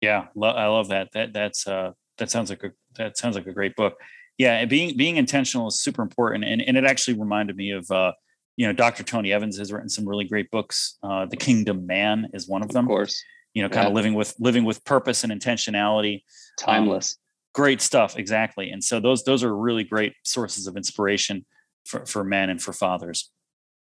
yeah, 0.00 0.26
lo- 0.34 0.50
I 0.50 0.66
love 0.66 0.88
that. 0.88 1.08
That 1.12 1.32
that's 1.32 1.66
uh, 1.66 1.92
that 2.18 2.30
sounds 2.30 2.50
like 2.50 2.62
a 2.62 2.72
that 2.96 3.16
sounds 3.16 3.34
like 3.34 3.46
a 3.46 3.52
great 3.52 3.74
book. 3.76 3.94
Yeah, 4.38 4.64
being 4.66 4.96
being 4.96 5.16
intentional 5.16 5.68
is 5.68 5.80
super 5.80 6.02
important, 6.02 6.44
and 6.44 6.62
and 6.62 6.76
it 6.76 6.84
actually 6.84 7.18
reminded 7.18 7.56
me 7.56 7.70
of. 7.70 7.90
Uh, 7.90 8.12
you 8.56 8.64
know, 8.64 8.72
Dr. 8.72 9.02
Tony 9.02 9.32
Evans 9.32 9.58
has 9.58 9.72
written 9.72 9.88
some 9.88 10.08
really 10.08 10.24
great 10.24 10.48
books. 10.52 10.96
Uh, 11.02 11.26
the 11.26 11.36
Kingdom 11.36 11.88
Man 11.88 12.28
is 12.32 12.46
one 12.46 12.62
of 12.62 12.68
them. 12.68 12.84
Of 12.84 12.88
course 12.88 13.20
you 13.54 13.62
know, 13.62 13.68
kind 13.68 13.84
yeah. 13.84 13.88
of 13.88 13.94
living 13.94 14.14
with 14.14 14.34
living 14.38 14.64
with 14.64 14.84
purpose 14.84 15.24
and 15.24 15.32
intentionality. 15.32 16.14
Um, 16.16 16.20
Timeless. 16.58 17.12
Um, 17.12 17.23
great 17.54 17.80
stuff, 17.80 18.18
exactly. 18.18 18.70
And 18.70 18.84
so 18.84 19.00
those 19.00 19.24
those 19.24 19.42
are 19.42 19.56
really 19.56 19.84
great 19.84 20.14
sources 20.24 20.66
of 20.66 20.76
inspiration 20.76 21.46
for 21.86 22.04
for 22.04 22.22
men 22.22 22.50
and 22.50 22.60
for 22.60 22.72
fathers. 22.72 23.30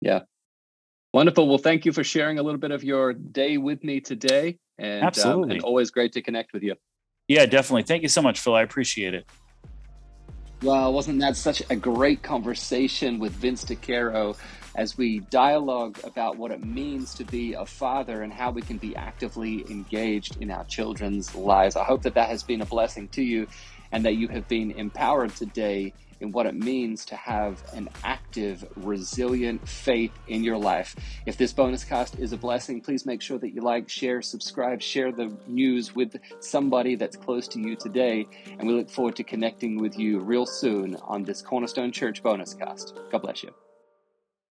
Yeah. 0.00 0.20
Wonderful. 1.14 1.48
Well, 1.48 1.58
thank 1.58 1.84
you 1.84 1.92
for 1.92 2.04
sharing 2.04 2.38
a 2.38 2.42
little 2.42 2.60
bit 2.60 2.70
of 2.70 2.82
your 2.82 3.12
day 3.12 3.58
with 3.58 3.84
me 3.84 4.00
today. 4.00 4.58
And, 4.78 5.04
Absolutely. 5.04 5.42
Um, 5.42 5.50
and 5.50 5.62
always 5.62 5.90
great 5.90 6.12
to 6.12 6.22
connect 6.22 6.54
with 6.54 6.62
you. 6.62 6.74
Yeah, 7.28 7.46
definitely. 7.46 7.82
Thank 7.82 8.02
you 8.02 8.08
so 8.08 8.22
much, 8.22 8.40
Phil. 8.40 8.54
I 8.54 8.62
appreciate 8.62 9.14
it. 9.14 9.26
Well, 10.62 10.92
wasn't 10.92 11.20
that 11.20 11.36
such 11.36 11.62
a 11.70 11.76
great 11.76 12.22
conversation 12.22 13.18
with 13.18 13.32
Vince 13.32 13.64
DiCaro? 13.64 14.36
as 14.74 14.96
we 14.96 15.20
dialogue 15.20 15.98
about 16.04 16.38
what 16.38 16.50
it 16.50 16.64
means 16.64 17.14
to 17.14 17.24
be 17.24 17.52
a 17.52 17.66
father 17.66 18.22
and 18.22 18.32
how 18.32 18.50
we 18.50 18.62
can 18.62 18.78
be 18.78 18.96
actively 18.96 19.70
engaged 19.70 20.36
in 20.36 20.50
our 20.50 20.64
children's 20.64 21.34
lives. 21.34 21.76
I 21.76 21.84
hope 21.84 22.02
that 22.02 22.14
that 22.14 22.28
has 22.28 22.42
been 22.42 22.62
a 22.62 22.66
blessing 22.66 23.08
to 23.08 23.22
you 23.22 23.46
and 23.90 24.04
that 24.06 24.14
you 24.14 24.28
have 24.28 24.48
been 24.48 24.70
empowered 24.70 25.34
today 25.36 25.92
in 26.22 26.32
what 26.32 26.46
it 26.46 26.54
means 26.54 27.04
to 27.06 27.16
have 27.16 27.62
an 27.74 27.88
active, 28.04 28.64
resilient 28.76 29.68
faith 29.68 30.12
in 30.28 30.42
your 30.44 30.56
life. 30.56 30.94
If 31.26 31.36
this 31.36 31.52
bonus 31.52 31.84
cast 31.84 32.18
is 32.18 32.32
a 32.32 32.36
blessing, 32.36 32.80
please 32.80 33.04
make 33.04 33.20
sure 33.20 33.38
that 33.38 33.52
you 33.52 33.60
like, 33.60 33.88
share, 33.88 34.22
subscribe, 34.22 34.80
share 34.80 35.12
the 35.12 35.36
news 35.46 35.94
with 35.94 36.16
somebody 36.40 36.94
that's 36.94 37.16
close 37.16 37.48
to 37.48 37.60
you 37.60 37.76
today. 37.76 38.26
And 38.58 38.68
we 38.68 38.74
look 38.74 38.88
forward 38.88 39.16
to 39.16 39.24
connecting 39.24 39.80
with 39.80 39.98
you 39.98 40.20
real 40.20 40.46
soon 40.46 40.96
on 41.02 41.24
this 41.24 41.42
Cornerstone 41.42 41.92
Church 41.92 42.22
bonus 42.22 42.54
cast. 42.54 42.94
God 43.10 43.22
bless 43.22 43.42
you. 43.42 43.52